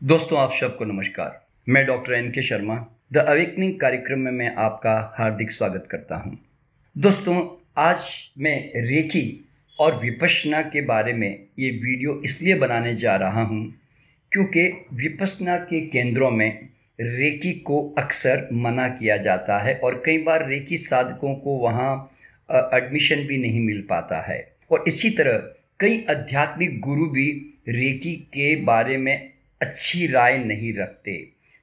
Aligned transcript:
दोस्तों, 0.00 0.38
आप 0.38 0.52
सबको 0.60 0.84
नमस्कार 0.84 1.32
मैं 1.68 1.84
डॉक्टर 1.86 2.12
एन 2.12 2.30
के 2.30 2.42
शर्मा, 2.42 2.76
द 3.12 3.16
अवेकनिंग 3.18 3.72
कार्यक्रम 3.80 4.18
में 4.18 4.30
मैं 4.32 4.54
आपका 4.56 4.92
हार्दिक 5.16 5.50
स्वागत 5.52 5.86
करता 5.90 6.16
हूँ। 6.16 6.38
दोस्तों, 6.96 7.34
आज 7.78 8.04
मैं 8.38 8.54
रेखी 8.82 9.24
और 9.78 9.96
विपसना 9.96 10.62
के 10.62 10.82
बारे 10.82 11.12
में 11.12 11.28
ये 11.58 11.70
वीडियो 11.70 12.14
इसलिए 12.24 12.54
बनाने 12.54 12.94
जा 12.94 13.16
रहा 13.16 13.42
हूँ 13.42 13.62
क्योंकि 14.32 14.62
विपसना 14.92 15.56
के 15.56 15.80
केंद्रों 15.80 16.30
में 16.30 16.50
रेकी 17.00 17.52
को 17.60 17.82
अक्सर 17.98 18.48
मना 18.52 18.88
किया 18.88 19.16
जाता 19.16 19.58
है 19.58 19.74
और 19.74 20.02
कई 20.06 20.18
बार 20.18 20.46
रेकी 20.48 20.78
साधकों 20.78 21.34
को 21.34 21.58
वहाँ 21.58 21.92
एडमिशन 22.48 23.26
भी 23.26 23.38
नहीं 23.38 23.60
मिल 23.66 23.84
पाता 23.90 24.20
है 24.20 24.40
और 24.72 24.84
इसी 24.88 25.10
तरह 25.10 25.36
कई 25.80 26.04
आध्यात्मिक 26.10 26.80
गुरु 26.80 27.06
भी 27.06 27.28
रेकी 27.68 28.14
के 28.34 28.54
बारे 28.64 28.96
में 28.96 29.30
अच्छी 29.60 30.06
राय 30.06 30.38
नहीं 30.38 30.72
रखते। 30.74 31.16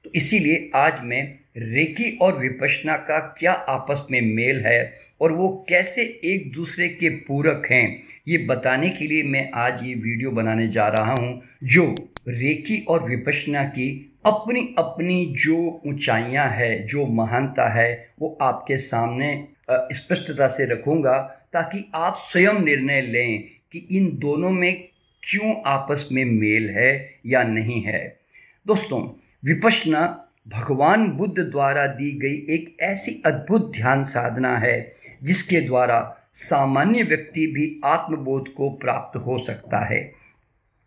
तो 0.04 0.10
इसीलिए 0.14 0.70
आज 0.76 1.00
मैं 1.04 1.22
रेकी 1.56 2.10
और 2.22 2.38
विपशना 2.38 2.96
का 2.96 3.18
क्या 3.38 3.52
आपस 3.52 4.06
में 4.10 4.20
मेल 4.24 4.60
है 4.60 4.98
और 5.20 5.32
वो 5.32 5.48
कैसे 5.68 6.02
एक 6.24 6.50
दूसरे 6.52 6.88
के 6.88 7.08
पूरक 7.20 7.66
हैं, 7.70 8.02
ये 8.28 8.38
बताने 8.38 8.90
के 8.90 9.06
लिए 9.06 9.22
मैं 9.22 9.50
आज 9.56 9.82
ये 9.84 9.94
वीडियो 9.94 10.30
बनाने 10.30 10.68
जा 10.68 10.86
रहा 10.88 11.12
हूँ, 11.12 11.40
जो 11.64 11.94
रेकी 12.28 12.78
और 12.88 13.08
विपशना 13.08 13.64
की 13.64 13.88
अपनी 14.26 14.60
अपनी 14.78 15.24
जो 15.38 15.58
ऊंचाइयाँ 15.86 16.48
है, 16.48 16.86
जो 16.86 17.06
महानता 17.06 17.68
है, 17.72 18.08
वो 18.20 18.36
आपके 18.42 18.78
सामने 18.78 19.46
स्पष्टता 19.70 20.48
से 20.48 20.64
रखूँगा 20.64 21.18
ताकि 21.52 21.84
आप 21.94 22.14
स्वयं 22.20 22.60
निर्णय 22.60 23.00
लें 23.02 23.42
कि 23.72 23.78
इन 23.90 24.10
दोनों 24.18 24.50
में 24.50 24.88
क्यों 25.30 25.62
आपस 25.66 26.08
में 26.12 26.24
मेल 26.24 26.70
है 26.70 27.20
या 27.26 27.42
नहीं 27.42 27.82
है? 27.82 28.20
दोस्तों 28.66 29.20
विपशना 29.44 30.28
भगवान 30.48 31.10
बुद्ध 31.10 31.38
द्वारा 31.38 31.86
दी 31.86 32.12
गई 32.18 32.54
एक 32.54 32.76
ऐसी 32.80 33.22
अद्भुत 33.26 33.72
ध्यान 33.72 34.04
साधना 34.04 34.58
है, 34.58 34.96
जिसके 35.22 35.60
द्वारा 35.60 36.18
सामान्य 36.32 37.02
व्यक्ति 37.02 37.46
भी 37.46 37.80
आत्मबोध 37.84 38.54
को 38.54 38.70
प्राप्त 38.70 39.16
हो 39.16 39.38
सकता 39.38 39.84
है। 39.84 40.14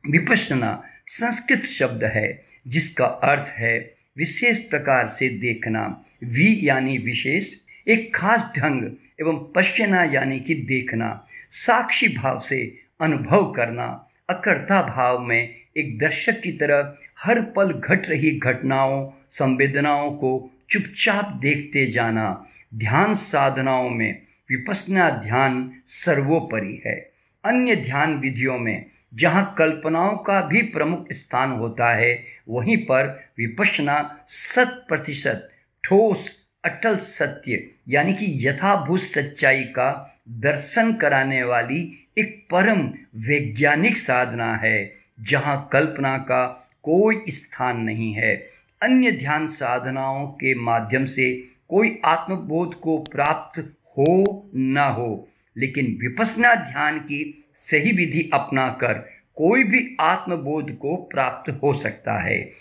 विपशना 0.09 0.83
संस्कृत 1.07 1.61
शब्द 1.61 2.03
है, 2.03 2.45
जिसका 2.67 3.05
अर्थ 3.05 3.49
है 3.49 3.95
विशेष 4.17 4.59
प्रकार 4.59 5.07
से 5.07 5.29
देखना, 5.29 6.05
वि 6.23 6.59
यानी 6.63 6.97
विशेष, 6.97 7.53
एक 7.87 8.15
खास 8.15 8.53
ढंग, 8.57 8.83
एवं 9.21 9.51
पश्चना 9.55 10.03
यानी 10.03 10.39
कि 10.39 10.55
देखना, 10.55 11.27
साक्षी 11.51 12.07
भाव 12.07 12.39
से 12.39 12.77
अनुभव 13.01 13.51
करना 13.51 14.07
अकर्ता 14.33 14.81
भाव 14.81 15.19
में 15.19 15.55
एक 15.77 15.97
दर्शक 15.99 16.41
की 16.41 16.51
तरह 16.51 16.93
हर 17.23 17.41
पल 17.41 17.71
घट 17.71 18.07
रही 18.07 18.39
घटनाओं, 18.39 19.11
संवेदनाओं 19.29 20.11
को 20.11 20.51
चुपचाप 20.69 21.39
देखते 21.41 21.85
जाना, 21.87 22.45
ध्यान 22.75 23.13
साधनाओं 23.13 23.89
में 23.89 24.21
विपसना 24.49 25.09
ध्यान 25.09 25.71
सर्वोपरि 25.85 26.81
है। 26.85 27.11
अन्य 27.45 27.75
ध्यान 27.75 28.17
विधियों 28.17 28.59
में 28.59 28.85
जहाँ 29.13 29.55
कल्पनाओं 29.57 30.17
का 30.17 30.41
भी 30.41 30.61
प्रमुख 30.61 31.07
स्थान 31.11 31.51
होता 31.51 31.93
है, 31.93 32.25
वहीं 32.49 32.77
पर 32.77 33.31
विपसना 33.37 34.25
शत 34.29 34.85
प्रतिशत 34.87 35.49
ठोस, 35.83 36.35
अटल 36.65 36.95
सत्य 36.95 37.71
यानी 37.89 38.13
कि 38.13 38.47
यथाभूत 38.47 39.01
सच्चाई 39.01 39.63
का 39.63 40.19
दर्शन 40.29 40.93
कराने 40.93 41.43
वाली 41.43 42.00
एक 42.17 42.47
परम 42.51 42.79
वैज्ञानिक 43.15 43.97
साधना 43.97 44.55
है, 44.55 44.93
जहाँ 45.19 45.69
कल्पना 45.73 46.17
का 46.17 46.67
कोई 46.83 47.23
स्थान 47.29 47.77
नहीं 47.77 48.13
है। 48.13 48.35
अन्य 48.81 49.11
ध्यान 49.11 49.47
साधनाओं 49.47 50.27
के 50.27 50.55
माध्यम 50.55 51.05
से 51.05 51.47
कोई 51.69 51.99
आत्मबोध 52.05 52.79
को 52.79 52.97
प्राप्त 52.97 53.59
हो 53.83 54.49
न 54.55 54.77
हो, 54.77 55.27
लेकिन 55.57 55.97
विपसना 56.01 56.55
ध्यान 56.55 56.99
की 56.99 57.43
सही 57.55 57.91
विधि 57.91 58.29
अपनाकर 58.33 58.93
कोई 59.35 59.63
भी 59.63 59.97
आत्मबोध 59.99 60.77
को 60.77 60.95
प्राप्त 60.95 61.59
हो 61.63 61.73
सकता 61.73 62.23
है। 62.23 62.51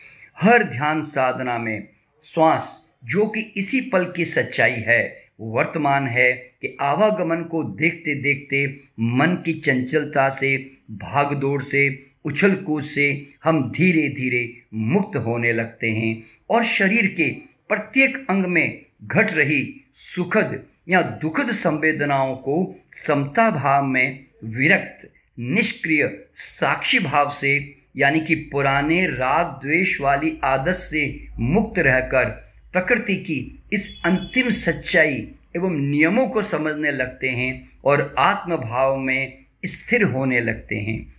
हर 0.42 0.62
ध्यान 0.62 1.02
साधना 1.02 1.58
में 1.58 1.88
श्वास, 2.22 2.86
जो 3.04 3.26
कि 3.26 3.40
इसी 3.56 3.80
पल 3.80 4.12
की 4.16 4.24
सच्चाई 4.24 4.80
है, 4.86 5.24
वर्तमान 5.40 6.06
है 6.06 6.49
कि 6.62 6.76
आवागमन 6.80 7.42
को 7.42 7.62
देखते 7.64 8.14
देखते 8.14 8.80
मन 9.00 9.42
की 9.46 9.52
चंचलता 9.52 10.28
से, 10.28 10.76
भागदौड़ 10.90 11.62
से 11.62 12.06
उछल 12.24 12.54
कूद 12.54 12.84
से 12.84 13.28
हम 13.44 13.70
धीरे 13.70 14.08
धीरे 14.08 14.62
मुक्त 14.74 15.16
होने 15.16 15.52
लगते 15.52 15.90
हैं 15.90 16.22
और 16.50 16.64
शरीर 16.64 17.06
के 17.06 17.30
प्रत्येक 17.68 18.26
अंग 18.30 18.44
में 18.44 18.82
घट 19.04 19.32
रही 19.32 19.84
सुखद 19.94 20.64
या 20.88 21.02
दुखद 21.02 21.50
संवेदनाओं 21.52 22.36
को 22.36 22.80
समता 22.92 23.50
भाव 23.50 23.84
में 23.86 24.24
विरक्त, 24.44 25.12
निष्क्रिय 25.38 26.24
साक्षी 26.34 26.98
भाव 26.98 27.30
से, 27.30 27.76
यानी 27.96 28.20
कि 28.20 28.34
पुराने 28.34 29.06
राग 29.06 29.46
द्वेष 29.46 30.00
वाली 30.00 30.40
आदत 30.44 30.72
से 30.72 31.26
मुक्त 31.38 31.78
रहकर 31.78 32.24
प्रकृति 32.72 33.16
की 33.16 33.62
इस 33.72 34.02
अंतिम 34.04 34.48
सच्चाई 34.48 35.28
एवं 35.56 35.70
नियमों 35.70 36.26
को 36.28 36.42
समझने 36.42 36.90
लगते 36.90 37.28
हैं 37.28 37.70
और 37.84 38.14
आत्मभाव 38.18 38.96
में 38.96 39.44
स्थिर 39.66 40.02
होने 40.02 40.40
लगते 40.40 40.76
हैं। 40.76 41.14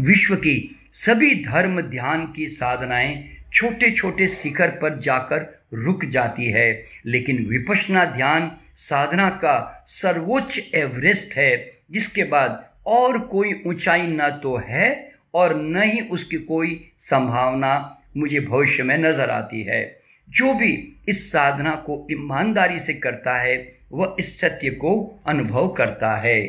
विश्व 0.00 0.36
की 0.36 0.76
सभी 0.92 1.34
धर्म 1.44 1.80
ध्यान 1.80 2.26
की 2.26 2.48
साधनाएँ 2.48 3.38
छोटे 3.54 3.90
छोटे 3.90 4.28
शिखर 4.28 4.68
पर 4.68 4.98
जाकर 4.98 5.62
रुक 5.74 6.04
जाती 6.04 6.46
है, 6.46 6.84
लेकिन 7.06 7.46
विपशना 7.46 8.04
ध्यान 8.04 8.50
साधना 8.76 9.28
का 9.30 9.84
सर्वोच्च 9.86 10.70
एवरेस्ट 10.74 11.36
है, 11.36 11.80
जिसके 11.90 12.24
बाद 12.24 12.70
और 12.86 13.18
कोई 13.18 13.62
ऊंचाई 13.66 14.02
न 14.02 14.28
तो 14.42 14.56
है 14.68 15.12
और 15.34 15.56
न 15.56 15.82
ही 15.82 16.00
उसकी 16.00 16.36
कोई 16.36 16.92
संभावना 16.98 17.98
मुझे 18.16 18.40
भविष्य 18.40 18.82
में 18.82 18.98
नज़र 18.98 19.30
आती 19.30 19.62
है। 19.62 20.01
जो 20.32 20.54
भी 20.54 21.02
इस 21.08 21.32
साधना 21.32 21.70
को 21.70 22.06
ईमानदारी 22.10 22.78
से 22.78 22.94
करता 22.94 23.38
है, 23.38 23.78
वह 23.92 24.16
इस 24.18 24.40
सत्य 24.40 24.70
को 24.70 25.22
अनुभव 25.26 25.68
करता 25.68 26.16
है। 26.16 26.46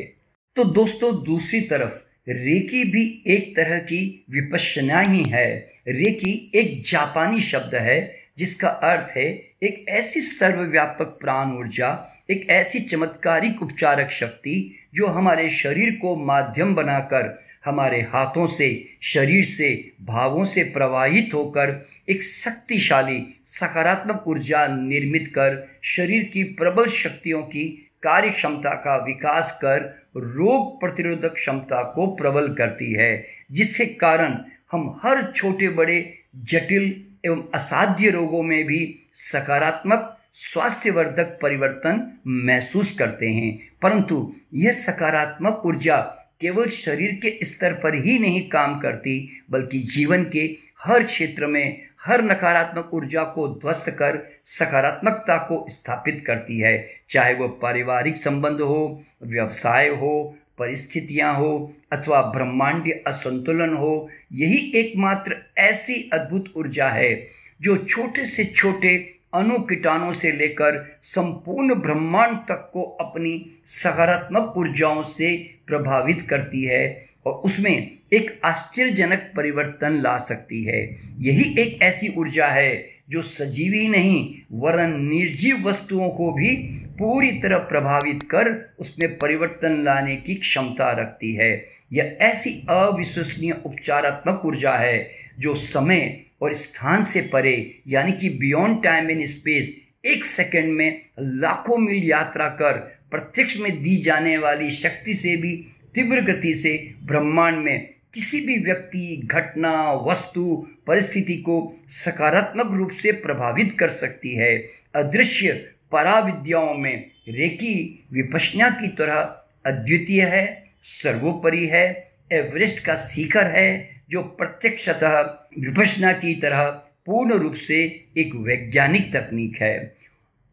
तो 0.56 0.64
दोस्तों, 0.64 1.24
दूसरी 1.24 1.60
तरफ़, 1.60 1.92
रेकी 2.28 2.84
भी 2.84 3.22
एक 3.26 3.56
तरह 3.56 3.78
की 3.78 4.24
विपश्यना 4.30 5.00
ही 5.00 5.22
है। 5.22 5.72
रेकी 5.88 6.52
एक 6.54 6.82
जापानी 6.90 7.40
शब्द 7.40 7.74
है, 7.74 8.14
जिसका 8.38 8.68
अर्थ 8.68 9.16
है, 9.16 9.24
एक 9.62 9.86
ऐसी 9.88 10.20
सर्वव्यापक 10.20 11.18
प्राण 11.20 11.46
ऊर्जा, 11.46 12.22
एक 12.30 12.50
ऐसी 12.50 12.80
चमत्कारिक 12.80 13.62
उपचारक 13.62 14.10
शक्ति, 14.10 14.76
जो 14.94 15.06
हमारे 15.06 15.48
शरीर 15.48 15.98
को 16.02 16.16
माध्यम 16.16 16.74
बनाकर, 16.74 17.42
हमारे 17.64 18.00
हाथों 18.00 18.46
से, 18.46 18.84
शरीर 19.02 19.44
से, 19.44 19.92
भावों 20.02 20.44
से 20.44 20.64
प्रवाहित 20.64 21.30
होकर 21.34 21.93
एक 22.08 22.24
शक्तिशाली, 22.24 23.40
सकारात्मक 23.44 24.24
ऊर्जा 24.28 24.66
निर्मित 24.66 25.26
कर 25.26 25.78
शरीर 25.82 26.24
की 26.24 26.44
प्रबल 26.44 26.86
शक्तियों 26.86 27.42
की 27.42 27.90
कार्य 28.02 28.30
क्षमता 28.30 28.70
का 28.70 28.96
विकास 28.96 29.58
कर 29.64 30.06
रोग 30.16 30.80
प्रतिरोधक 30.80 31.34
क्षमता 31.34 31.82
को 31.82 32.06
प्रबल 32.06 32.54
करती 32.54 32.92
है, 32.92 33.26
जिसके 33.52 33.86
कारण 33.86 34.38
हम 34.72 35.00
हर 35.02 35.32
छोटे 35.36 35.68
बड़े 35.68 36.18
जटिल 36.36 37.04
एवं 37.26 37.48
असाध्य 37.54 38.10
रोगों 38.10 38.42
में 38.42 38.64
भी 38.64 38.98
सकारात्मक, 39.12 40.18
स्वास्थ्यवर्धक 40.34 41.38
परिवर्तन 41.42 42.18
महसूस 42.26 42.98
करते 42.98 43.28
हैं। 43.28 43.58
परंतु 43.82 44.36
यह 44.54 44.70
सकारात्मक 44.70 45.62
ऊर्जा 45.66 45.96
केवल 46.40 46.66
शरीर 46.66 47.20
के 47.22 47.38
स्तर 47.42 47.72
पर 47.72 47.94
ही 47.94 48.18
नहीं 48.18 48.48
काम 48.48 48.80
करती, 48.80 49.42
बल्कि 49.50 49.78
जीवन 49.78 50.24
के 50.24 50.64
हर 50.80 51.02
क्षेत्र 51.02 51.46
में 51.46 51.82
हर 52.06 52.22
नकारात्मक 52.22 52.90
ऊर्जा 52.94 53.24
को 53.24 53.48
ध्वस्त 53.48 53.90
कर, 53.90 54.26
सकारात्मकता 54.44 55.36
को 55.36 55.66
स्थापित 55.68 56.24
करती 56.26 56.58
है। 56.60 56.86
चाहे 57.10 57.34
वो 57.34 57.48
पारिवारिक 57.48 58.16
संबंध 58.16 58.60
हो, 58.60 59.02
व्यवसाय 59.22 59.88
हो, 59.88 60.36
परिस्थितियाँ 60.58 61.34
हो, 61.34 61.74
अथवा 61.92 62.22
ब्रह्मांडीय 62.22 63.02
असंतुलन 63.06 63.74
हो, 63.74 64.08
यही 64.32 64.72
एकमात्र 64.74 65.36
ऐसी 65.58 66.10
अद्भुत 66.12 66.52
ऊर्जा 66.56 66.88
है, 66.88 67.28
जो 67.62 67.76
छोटे 67.76 68.24
से 68.24 68.44
छोटे 68.44 69.14
अणु 69.34 69.58
कीटाणु 69.58 70.12
से 70.12 70.32
लेकर 70.32 70.98
संपूर्ण 71.02 71.74
ब्रह्मांड 71.74 72.36
तक 72.36 72.70
को 72.72 72.82
अपनी 72.82 73.60
सकारात्मक 73.66 74.54
ऊर्जाओं 74.56 75.02
से 75.02 75.56
प्रभावित 75.66 76.26
करती 76.30 76.64
है 76.64 77.08
और 77.26 77.32
उसमें 77.32 77.98
एक 78.14 78.40
आश्चर्यजनक 78.44 79.30
परिवर्तन 79.36 80.00
ला 80.00 80.16
सकती 80.18 80.62
है। 80.64 80.82
यही 81.18 81.54
एक 81.58 81.82
ऐसी 81.82 82.08
ऊर्जा 82.16 82.46
है 82.46 82.74
जो 83.10 83.22
सजीवी 83.22 83.88
नहीं, 83.88 84.34
वरन 84.52 84.94
निर्जीव 85.06 85.68
वस्तुओं 85.68 86.08
को 86.08 86.32
भी 86.32 86.54
पूरी 86.98 87.30
तरह 87.32 87.58
प्रभावित 87.58 88.22
कर 88.22 88.50
उसमें 88.78 89.16
परिवर्तन 89.18 89.82
लाने 89.84 90.16
की 90.16 90.34
क्षमता 90.34 90.90
रखती 90.92 91.34
है। 91.34 91.52
यह 91.92 92.16
ऐसी 92.20 92.50
अविश्वसनीय 92.70 93.52
उपचारात्मक 93.66 94.42
ऊर्जा 94.46 94.72
है 94.72 95.10
जो 95.38 95.54
समय 95.54 96.20
और 96.42 96.52
स्थान 96.52 97.02
से 97.02 97.20
परे, 97.32 97.80
यानी 97.88 98.12
कि 98.12 98.28
बियॉन्ड 98.30 98.82
टाइम 98.84 99.10
इन 99.10 99.26
स्पेस 99.26 99.74
एक 100.04 100.24
सेकंड 100.24 100.72
में 100.72 101.02
लाखों 101.20 101.76
मील 101.78 102.02
यात्रा 102.04 102.48
कर 102.48 102.78
प्रत्यक्ष 103.10 103.56
में 103.56 103.72
दी 103.82 103.96
जाने 103.96 104.36
वाली 104.38 104.70
शक्ति 104.70 105.14
से 105.14 105.36
भी 105.36 105.56
तीव्र 105.94 106.20
गति 106.20 106.54
से 106.54 106.76
ब्रह्मांड 107.02 107.58
में 107.58 107.93
किसी 108.14 108.40
भी 108.40 108.58
व्यक्ति, 108.58 109.22
घटना, 109.24 109.92
वस्तु, 109.92 110.66
परिस्थिति 110.86 111.36
को 111.36 111.84
सकारात्मक 111.88 112.72
रूप 112.72 112.90
से 112.90 113.12
प्रभावित 113.12 113.76
कर 113.78 113.88
सकती 113.88 114.34
है। 114.34 114.70
अदृश्य 114.94 115.70
पराविद्याओं 115.92 116.74
में 116.74 117.10
रेकी 117.28 118.04
विपश्या 118.12 118.70
की 118.70 118.88
तरह 118.88 119.40
अद्वितीय 119.66 120.22
है, 120.22 120.70
सर्वोपरि 120.82 121.66
है, 121.66 122.10
एवरेस्ट 122.32 122.84
का 122.84 122.96
शिखर 122.96 123.46
है, 123.46 124.02
जो 124.10 124.22
प्रत्यक्षतः 124.22 125.20
विपश्या 125.58 126.12
की 126.12 126.34
तरह 126.34 126.70
पूर्ण 127.06 127.32
रूप 127.32 127.54
से 127.54 128.04
एक 128.18 128.34
वैज्ञानिक 128.34 129.16
तकनीक 129.16 129.62
है। 129.62 129.96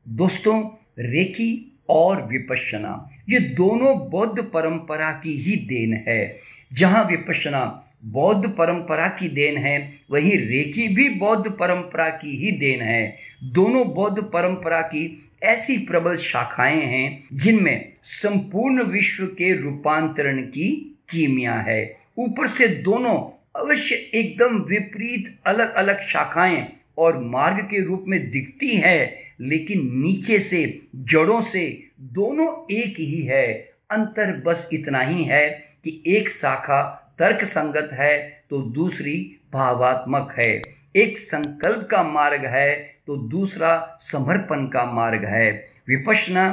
दोस्तों, 0.07 0.69
रेकी 0.99 1.70
और 1.91 2.25
विपश्यना। 2.25 3.09
ये 3.29 3.39
दोनों 3.39 4.09
बौद्ध 4.09 4.43
परंपरा 4.43 5.11
की 5.11 5.37
ही 5.37 5.55
देन 5.55 5.93
है। 6.07 6.39
जहाँ 6.73 7.05
विपश्यना 7.05 7.87
बौद्ध 8.05 8.49
परंपरा 8.49 9.07
की 9.07 9.27
देन 9.27 9.57
है, 9.57 9.99
वही 10.11 10.35
रेकी 10.35 10.87
भी 10.87 11.09
बौद्ध 11.09 11.51
परंपरा 11.51 12.09
की 12.09 12.37
ही 12.37 12.51
देन 12.51 12.81
है। 12.81 13.17
दोनों 13.43 13.87
बौद्ध 13.93 14.23
परंपरा 14.23 14.81
की 14.81 15.31
ऐसी 15.43 15.77
प्रबल 15.77 16.15
शाखाएँ 16.15 16.81
हैं, 16.81 17.23
जिनमें 17.33 17.93
संपूर्ण 18.03 18.83
विश्व 18.83 19.25
के 19.25 19.61
रूपांतरण 19.61 20.41
की 20.41 20.97
कीमिया 21.09 21.53
है। 21.53 21.97
ऊपर 22.17 22.47
से 22.47 22.67
दोनों 22.67 23.37
अवश्य 23.55 23.95
एकदम 23.95 24.57
विपरीत 24.57 25.39
अलग 25.45 25.73
अलग 25.73 25.99
शाखाएँ 25.99 26.73
और 26.97 27.17
मार्ग 27.23 27.59
के 27.65 27.83
रूप 27.85 28.03
में 28.07 28.19
दिखती 28.31 28.75
है, 28.75 29.15
लेकिन 29.41 29.89
नीचे 30.01 30.39
से, 30.39 30.81
जड़ों 30.95 31.41
से 31.41 31.67
दोनों 32.13 32.47
एक 32.73 32.99
ही 32.99 33.21
है। 33.21 33.47
अंतर 33.91 34.35
बस 34.41 34.69
इतना 34.73 34.99
ही 35.01 35.23
है 35.23 35.49
कि 35.83 36.01
एक 36.07 36.29
शाखा 36.29 36.81
तर्क 37.19 37.43
संगत 37.45 37.89
है 37.93 38.17
तो 38.49 38.61
दूसरी 38.71 39.15
भावात्मक 39.53 40.33
है। 40.37 40.61
एक 40.95 41.17
संकल्प 41.17 41.87
का 41.91 42.03
मार्ग 42.03 42.45
है 42.45 42.75
तो 43.07 43.15
दूसरा 43.17 43.97
समर्पण 44.01 44.65
का 44.67 44.85
मार्ग 44.85 45.25
है। 45.25 45.51
विपशना 45.87 46.45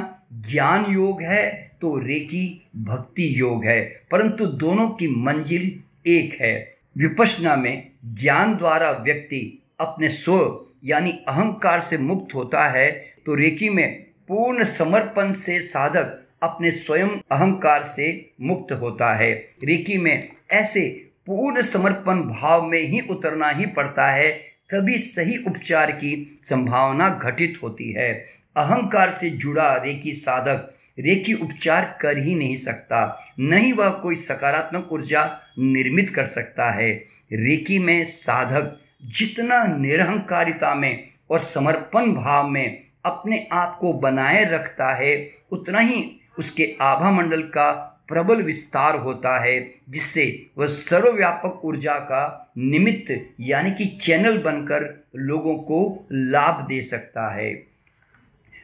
ज्ञान 0.47 0.85
योग 0.89 1.21
है 1.21 1.47
तो 1.81 1.97
रेकी 1.97 2.69
भक्ति 2.77 3.33
योग 3.39 3.65
है, 3.65 3.81
परंतु 4.11 4.45
दोनों 4.45 4.89
की 4.89 5.07
मंजिल 5.17 5.71
एक 6.07 6.37
है। 6.41 6.53
विपशना 6.97 7.55
में 7.55 7.87
ज्ञान 8.05 8.55
द्वारा 8.57 8.91
व्यक्ति 9.03 9.41
अपने 9.79 10.09
स्व, 10.09 10.65
यानी 10.83 11.11
अहंकार 11.27 11.79
से 11.79 11.97
मुक्त 11.97 12.35
होता 12.35 12.67
है 12.67 12.89
तो 13.25 13.35
रेकी 13.35 13.69
में 13.69 13.87
पूर्ण 14.27 14.63
समर्पण 14.63 15.31
से 15.33 15.59
साधक 15.61 16.17
अपने 16.43 16.71
स्वयं 16.71 17.07
अहंकार 17.31 17.83
से 17.83 18.09
मुक्त 18.41 18.71
होता 18.71 19.13
है। 19.13 19.31
रेकी 19.63 19.97
में 19.97 20.29
ऐसे 20.51 20.81
पूर्ण 21.27 21.61
समर्पण 21.61 22.21
भाव 22.21 22.65
में 22.65 22.81
ही 22.81 22.99
उतरना 23.09 23.49
ही 23.49 23.65
पड़ता 23.67 24.09
है, 24.11 24.31
तभी 24.69 24.97
सही 24.97 25.37
उपचार 25.43 25.91
की 25.91 26.37
संभावना 26.41 27.09
घटित 27.09 27.59
होती 27.63 27.91
है। 27.91 28.11
अहंकार 28.55 29.09
से 29.09 29.29
जुड़ा 29.29 29.73
रेकी 29.75 30.13
साधक 30.13 30.69
रेखी 30.99 31.33
उपचार 31.33 31.97
कर 32.01 32.17
ही 32.17 32.35
नहीं 32.35 32.55
सकता 32.55 33.01
नहीं 33.39 33.71
वह 33.73 33.89
कोई 33.97 34.15
सकारात्मक 34.15 34.89
ऊर्जा 34.91 35.23
निर्मित 35.59 36.09
कर 36.09 36.25
सकता 36.25 36.69
है। 36.71 36.91
रेकी 37.33 37.79
में 37.79 38.03
साधक 38.05 38.77
जितना 39.05 39.63
निरहंकारिता 39.63 40.75
में 40.75 41.09
और 41.29 41.39
समर्पण 41.39 42.11
भाव 42.11 42.47
में 42.47 42.83
अपने 43.05 43.47
आप 43.51 43.77
को 43.81 43.93
बनाए 43.93 44.43
रखता 44.43 44.93
है, 44.93 45.31
उतना 45.51 45.79
ही 45.79 46.21
उसके 46.39 46.75
आभा 46.81 47.11
मंडल 47.11 47.41
का 47.41 47.71
प्रबल 48.07 48.41
विस्तार 48.41 48.95
होता 48.95 49.39
है, 49.39 49.75
जिससे 49.89 50.47
वह 50.57 50.67
सर्वव्यापक 50.67 51.65
ऊर्जा 51.65 51.93
का 51.93 52.51
निमित्त 52.57 53.27
यानी 53.39 53.71
कि 53.71 53.85
चैनल 53.85 54.37
बनकर 54.37 55.07
लोगों 55.15 55.55
को 55.55 56.07
लाभ 56.11 56.65
दे 56.67 56.81
सकता 56.81 57.33
है। 57.33 57.53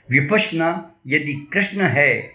विपशना 0.10 0.92
यदि 1.08 1.34
कृष्ण 1.54 1.82
है, 1.82 2.32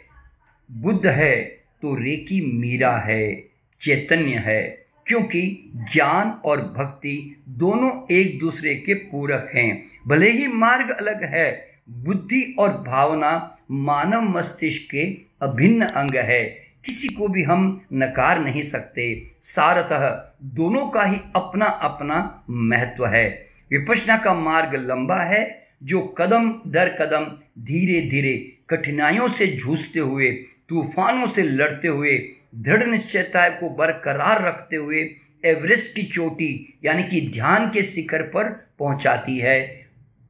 बुद्ध 0.73 1.07
है 1.07 1.41
तो 1.83 1.95
रेकी 1.95 2.59
मीरा 2.59 2.97
है, 2.97 3.45
चैतन्य 3.81 4.33
है। 4.37 4.87
क्योंकि 5.11 5.73
ज्ञान 5.93 6.31
और 6.45 6.61
भक्ति 6.61 7.43
दोनों 7.49 8.15
एक 8.15 8.39
दूसरे 8.39 8.75
के 8.75 8.95
पूरक 8.95 9.51
हैं। 9.55 9.85
भले 10.07 10.31
ही 10.31 10.49
मार्ग 10.49 10.91
अलग 10.91 11.25
है, 11.25 11.71
बुद्धि 11.91 12.57
और 12.59 12.69
भावना 12.69 13.59
मानव 13.71 14.23
मस्तिष्क 14.23 14.91
के 14.91 15.17
अभिन्न 15.43 15.85
अंग 15.85 16.15
है। 16.15 16.45
किसी 16.85 17.09
को 17.09 17.29
भी 17.29 17.43
हम 17.43 17.85
नकार 17.93 18.41
नहीं 18.41 18.63
सकते। 18.63 19.31
सारतः 19.43 20.31
दोनों 20.43 20.87
का 20.87 21.05
ही 21.05 21.17
अपना 21.37 21.67
अपना 21.67 22.45
महत्व 22.51 23.07
है। 23.07 23.47
विपसना 23.71 24.19
का 24.19 24.35
मार्ग 24.35 24.75
लंबा 24.75 25.23
है, 25.23 25.69
जो 25.83 26.01
कदम 26.01 26.55
दर 26.67 26.89
कदम 26.89 27.25
धीरे 27.65 28.09
धीरे 28.09 28.59
कठिनाइयों 28.71 29.29
से 29.29 29.47
जूझते 29.47 30.01
हुए, 30.01 30.31
तूफानों 30.69 31.27
से 31.27 31.43
लड़ते 31.43 31.89
हुए 31.89 32.33
दृढ़ 32.55 32.85
निश्चयता 32.85 33.49
को 33.49 33.69
बरकरार 33.69 34.43
रखते 34.43 34.77
हुए 34.77 35.17
एवरेस्ट 35.45 35.97
की 35.97 36.03
चोटी, 36.03 36.79
यानी 36.85 37.03
कि 37.03 37.31
ध्यान 37.33 37.71
के 37.71 37.83
शिखर 37.83 38.23
पर 38.23 38.45
पहुंचाती 38.79 39.39
है। 39.39 39.87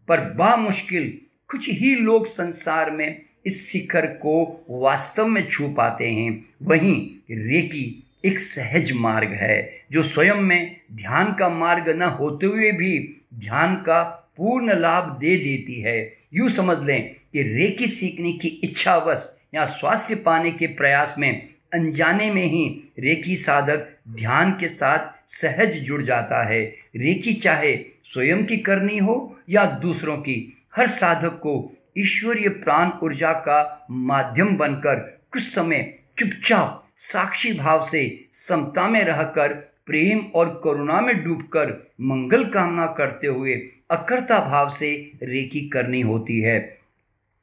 पर 0.08 0.20
बा 0.20 0.56
मुश्किल 0.56 1.18
कुछ 1.48 1.68
ही 1.70 1.96
लोग 1.96 2.26
संसार 2.26 2.90
में 2.90 3.22
इस 3.46 3.72
शिखर 3.72 4.06
को 4.06 4.66
वास्तव 4.70 5.26
में 5.26 5.48
छू 5.48 5.68
पाते 5.68 6.10
हैं। 6.10 6.46
वहीं 6.62 7.10
रेकी 7.30 8.06
एक 8.24 8.40
सहज 8.40 8.92
मार्ग 8.92 9.28
है, 9.28 9.84
जो 9.92 10.02
स्वयं 10.02 10.34
में 10.34 10.80
ध्यान 10.92 11.32
का 11.32 11.48
मार्ग 11.48 11.88
न 11.88 12.02
होते 12.02 12.46
हुए 12.46 12.72
भी 12.72 13.22
ध्यान 13.34 13.76
का 13.76 14.02
पूर्ण 14.36 14.78
लाभ 14.78 15.18
दे 15.20 15.36
देती 15.36 15.80
है। 15.80 16.16
यूँ 16.34 16.50
समझ 16.50 16.86
लें 16.86 17.14
कि 17.32 17.42
रेकी 17.42 17.86
सीखने 17.86 18.32
की 18.32 18.48
इच्छावश 18.48 19.40
या 19.54 19.66
स्वास्थ्य 19.66 20.14
पाने 20.14 20.50
के 20.50 20.66
प्रयास 20.66 21.14
में 21.18 21.49
अनजाने 21.74 22.30
में 22.30 22.44
ही 22.44 22.92
रेखी 22.98 23.36
साधक 23.36 23.96
ध्यान 24.08 24.52
के 24.52 24.68
साथ 24.68 25.30
सहज 25.30 25.76
जुड़ 25.76 26.02
जाता 26.02 26.42
है। 26.42 26.62
रेखी 26.96 27.34
चाहे 27.34 27.76
स्वयं 28.04 28.44
की 28.46 28.56
करनी 28.56 28.98
हो 28.98 29.38
या 29.50 29.64
दूसरों 29.66 30.16
की, 30.16 30.66
हर 30.76 30.86
साधक 30.86 31.30
को 31.30 31.72
ईश्वरीय 31.98 32.48
प्राण 32.48 32.90
ऊर्जा 33.02 33.32
का 33.32 33.86
माध्यम 33.90 34.56
बनकर 34.56 34.94
कुछ 35.30 35.42
समय 35.42 35.98
चुपचाप 36.18 36.88
साक्षी 36.96 37.52
भाव 37.52 37.86
से 37.86 38.28
समता 38.32 38.88
में 38.88 39.04
रहकर, 39.04 39.52
प्रेम 39.86 40.18
और 40.34 40.60
करुणा 40.64 41.00
में 41.00 41.24
डूबकर 41.24 41.90
मंगल 42.00 42.44
कामना 42.44 42.86
करते 42.86 43.26
हुए 43.26 43.54
अकर्ता 43.90 44.38
भाव 44.38 44.68
से 44.70 45.12
रेकी 45.22 45.60
करनी 45.68 46.00
होती 46.00 46.40
है। 46.40 46.78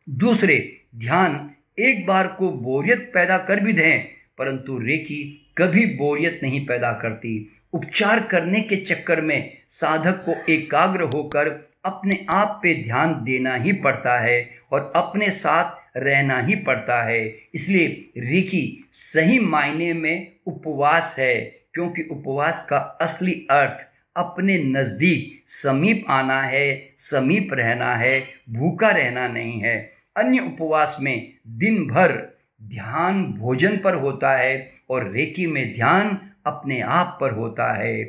दूसरे, 0.10 0.82
ध्यान 0.96 1.50
एक 1.80 2.06
बार 2.08 2.28
को 2.28 2.52
बोरियत 2.52 3.12
पैदा 3.14 3.38
कर 3.38 3.60
भी 3.60 3.74
दें 3.74 4.17
परंतु 4.38 4.78
रेकी 4.80 5.24
कभी 5.58 5.86
बोरियत 5.96 6.40
नहीं 6.44 6.66
पैदा 6.66 6.92
करती। 6.94 7.54
उपचार 7.74 8.20
करने 8.24 8.62
के 8.62 8.76
चक्कर 8.76 9.22
में 9.22 9.52
साधक 9.70 10.24
को 10.26 10.36
एकाग्र 10.52 11.02
होकर 11.16 11.48
अपने 11.86 12.26
आप 12.30 12.60
पे 12.64 12.74
ध्यान 12.84 13.14
देना 13.24 13.56
ही 13.56 13.74
पड़ता 13.74 14.18
है 14.20 14.50
और 14.72 14.92
अपने 14.96 15.30
साथ 15.32 15.98
रहना 15.98 16.40
ही 16.42 16.56
पड़ता 16.56 17.04
है। 17.04 17.28
इसलिए 17.56 17.88
रेकी 18.18 18.90
सही 18.92 19.40
मायने 19.40 19.94
में 19.94 20.32
उपवास 20.48 21.16
है, 21.20 21.36
क्योंकि 21.74 22.08
उपवास 22.12 22.66
का 22.70 22.78
असली 22.78 23.34
अर्थ 23.52 23.88
अपने 24.16 24.58
नज़दीक 24.58 25.44
समीप 25.50 26.06
आना 26.10 26.42
है, 26.42 26.94
समीप 26.98 27.54
रहना 27.54 27.96
है, 27.96 28.22
भूखा 28.50 28.90
रहना 28.90 29.28
नहीं 29.28 29.60
है। 29.62 29.78
अन्य 30.18 30.40
उपवास 30.40 30.98
में 31.02 31.34
दिन 31.48 31.86
भर 31.88 32.37
ध्यान 32.64 33.26
भोजन 33.26 33.78
पर 33.78 33.96
होता 33.96 34.38
है 34.38 34.74
और 34.90 35.12
रेकी 35.12 35.48
में 35.48 35.74
ध्यान 35.74 36.30
अपने 36.46 36.82
आप 36.82 37.18
पर 37.22 37.32
होता 37.32 37.74
है। 37.74 38.04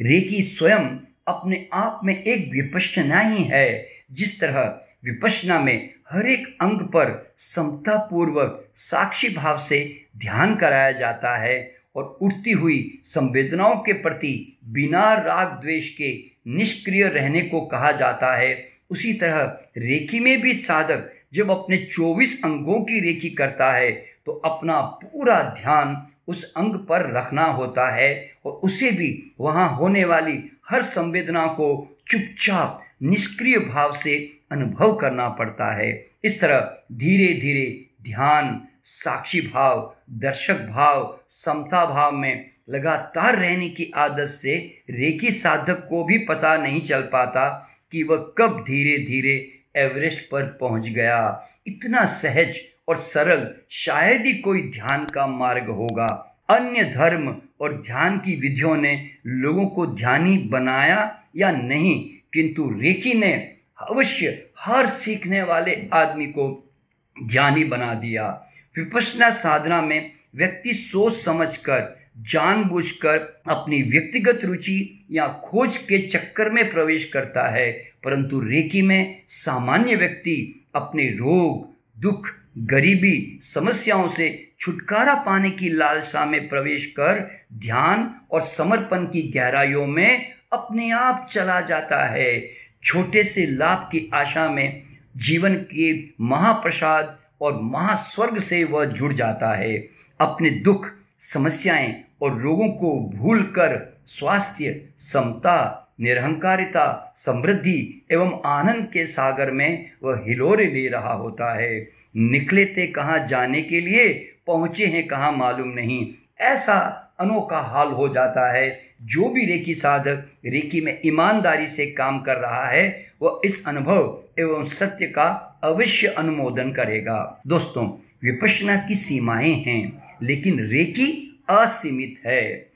रेकी 0.00 0.42
स्वयं 0.42 0.96
अपने 1.28 1.68
आप 1.72 2.00
में 2.04 2.22
एक 2.22 2.52
विपश्यना 2.52 3.20
ही 3.20 3.44
है, 3.44 3.88
जिस 4.12 4.40
तरह 4.40 4.80
विपश्यना 5.04 5.60
में 5.60 5.94
हर 6.10 6.26
एक 6.26 6.56
अंग 6.60 6.80
पर 6.80 7.34
समतापूर्वक 7.38 8.68
साक्षी 8.74 9.28
भाव 9.28 9.58
से 9.58 10.04
ध्यान 10.16 10.54
कराया 10.56 10.92
जाता 10.92 11.36
है 11.36 11.76
और 11.96 12.18
उठती 12.22 12.52
हुई 12.52 13.00
संवेदनाओं 13.04 13.76
के 13.76 13.92
प्रति 13.92 14.58
बिना 14.64 15.14
राग 15.14 15.48
द्वेष 15.48 15.96
के 15.96 16.24
निष्क्रिय 16.46 17.08
रहने 17.08 17.42
को 17.42 17.60
कहा 17.60 17.92
जाता 17.92 18.36
है। 18.36 18.68
उसी 18.90 19.12
तरह 19.12 19.60
रेखी 19.76 20.20
में 20.20 20.40
भी 20.40 20.54
साधक 20.54 21.12
जब 21.34 21.50
अपने 21.50 21.88
24 21.92 22.34
अंगों 22.44 22.80
की 22.80 23.00
रेखी 23.00 23.30
करता 23.30 23.72
है 23.72 23.90
तो 24.26 24.32
अपना 24.32 24.80
पूरा 24.80 25.42
ध्यान 25.42 26.06
उस 26.28 26.52
अंग 26.56 26.74
पर 26.74 27.12
रखना 27.12 27.44
होता 27.44 27.90
है 27.90 28.30
और 28.46 28.52
उसे 28.52 28.90
भी 28.90 29.32
वहाँ 29.40 29.76
होने 29.76 30.04
वाली 30.04 30.50
हर 30.70 30.82
संवेदना 30.82 31.46
को 31.46 31.98
चुपचाप, 32.08 32.82
निष्क्रिय 33.02 33.58
भाव 33.58 33.92
से 33.92 34.38
अनुभव 34.52 34.96
करना 34.96 35.28
पड़ता 35.28 35.74
है। 35.74 36.06
इस 36.24 36.40
तरह 36.40 36.78
धीरे 36.92 37.34
धीरे 37.34 37.84
ध्यान, 38.02 38.60
साक्षी 38.84 39.40
भाव, 39.40 39.96
दर्शक 40.10 40.54
भाव, 40.54 41.20
समता 41.28 41.86
भाव 41.86 42.12
में 42.12 42.50
लगातार 42.70 43.36
रहने 43.36 43.68
की 43.68 43.92
आदत 43.96 44.26
से 44.26 44.82
रेखी 44.90 45.30
साधक 45.30 45.86
को 45.90 46.04
भी 46.04 46.18
पता 46.18 46.56
नहीं 46.56 46.80
चल 46.80 47.00
पाता 47.00 47.68
कि 47.92 48.02
वह 48.02 48.34
कब 48.38 48.64
धीरे 48.66 48.98
धीरे 49.04 49.57
एवरेस्ट 49.78 50.30
पर 50.30 50.42
पहुँच 50.60 50.88
गया। 50.88 51.48
इतना 51.66 52.04
सहज 52.04 52.58
और 52.88 52.96
सरल 52.96 53.48
शायद 53.70 54.26
ही 54.26 54.34
कोई 54.34 54.62
ध्यान 54.62 55.04
का 55.04 55.26
मार्ग 55.26 55.68
होगा। 55.68 56.06
अन्य 56.50 56.84
धर्म 56.84 57.36
और 57.60 57.82
ध्यान 57.82 58.18
की 58.18 58.34
विधियों 58.36 58.76
ने 58.76 59.10
लोगों 59.26 59.66
को 59.66 59.86
ध्यानी 59.86 60.36
बनाया 60.38 61.22
या 61.36 61.50
नहीं, 61.50 62.04
किंतु 62.32 62.68
रेकी 62.80 63.14
ने 63.14 63.32
अवश्य 63.80 64.46
हर 64.58 64.86
सीखने 64.86 65.42
वाले 65.42 65.76
आदमी 65.94 66.26
को 66.26 66.74
ध्यानी 67.16 67.64
बना 67.64 67.94
दिया। 67.94 68.28
विपसना 68.76 69.30
साधना 69.30 69.82
में 69.82 70.12
व्यक्ति 70.34 70.72
सोच 70.74 71.12
समझकर 71.12 71.97
जानबूझकर 72.20 73.42
अपनी 73.48 73.82
व्यक्तिगत 73.82 74.40
रुचि 74.44 75.06
या 75.10 75.28
खोज 75.28 75.76
के 75.76 75.98
चक्कर 75.98 76.50
में 76.50 76.72
प्रवेश 76.72 77.04
करता 77.04 77.48
है, 77.48 77.72
परंतु 78.04 78.40
रेकी 78.40 78.82
में 78.82 79.22
सामान्य 79.28 79.94
व्यक्ति 79.94 80.66
अपने 80.74 81.04
रोग, 81.04 81.68
दुख, 82.00 82.28
गरीबी, 82.58 83.38
समस्याओं 83.42 84.08
से 84.08 84.52
छुटकारा 84.60 85.14
पाने 85.14 85.50
की 85.50 85.68
लालसा 85.68 86.24
में 86.24 86.48
प्रवेश 86.48 86.86
कर 86.86 87.30
ध्यान 87.54 88.14
और 88.30 88.40
समर्पण 88.40 89.04
की 89.04 89.22
गहराइयों 89.22 89.86
में 89.86 90.32
अपने 90.52 90.90
आप 90.90 91.28
चला 91.32 91.60
जाता 91.60 92.06
है। 92.06 92.50
छोटे 92.84 93.24
से 93.24 93.46
लाभ 93.46 93.88
की 93.92 94.10
आशा 94.14 94.48
में 94.50 94.82
जीवन 95.16 95.54
के 95.54 96.08
महाप्रसाद 96.20 97.18
और 97.40 97.60
महास्वर्ग 97.62 98.38
से 98.38 98.64
वह 98.64 98.84
जुड़ 98.84 99.12
जाता 99.14 99.54
है। 99.56 99.88
अपने 100.20 100.50
दुख, 100.50 100.90
समस्याएँ 101.18 102.04
और 102.22 102.40
रोगों 102.40 102.68
को 102.68 103.10
भूलकर 103.14 103.98
स्वास्थ्य, 104.06 104.88
समता, 104.98 105.84
निरहंकारिता, 106.00 107.14
समृद्धि 107.16 108.06
एवं 108.12 108.40
आनंद 108.46 108.88
के 108.92 109.06
सागर 109.06 109.50
में 109.50 109.90
वह 110.02 110.24
हिलोरे 110.28 110.66
ले 110.66 110.88
रहा 110.88 111.12
होता 111.12 111.54
है। 111.54 111.88
निकले 112.16 112.66
थे 112.66 112.86
कहाँ 112.86 113.26
जाने 113.26 113.62
के 113.62 113.80
लिए, 113.80 114.34
पहुँचे 114.46 114.86
हैं 114.86 115.06
कहाँ 115.06 115.32
मालूम 115.32 115.68
नहीं। 115.68 116.14
ऐसा 116.40 117.04
अनोखा 117.20 117.58
हाल 117.58 117.88
हो 117.88 118.08
जाता 118.08 118.52
है। 118.52 118.80
जो 119.02 119.28
भी 119.28 119.44
रेकी 119.44 119.74
साधक 119.74 120.24
रेकी 120.46 120.80
में 120.80 121.00
ईमानदारी 121.06 121.66
से 121.66 121.86
काम 121.86 122.20
कर 122.20 122.36
रहा 122.36 122.66
है, 122.66 123.12
वह 123.22 123.40
इस 123.44 123.68
अनुभव 123.68 124.22
एवं 124.38 124.64
सत्य 124.64 125.06
का 125.06 125.60
अवश्य 125.64 126.06
अनुमोदन 126.06 126.72
करेगा। 126.72 127.40
दोस्तों 127.46 127.86
विपशना 128.24 128.76
की 128.76 128.94
सीमाएँ 128.94 129.54
हैं, 129.54 130.02
लेकिन 130.22 130.60
रेकी 130.60 131.24
असीमित 131.50 132.26
है। 132.26 132.70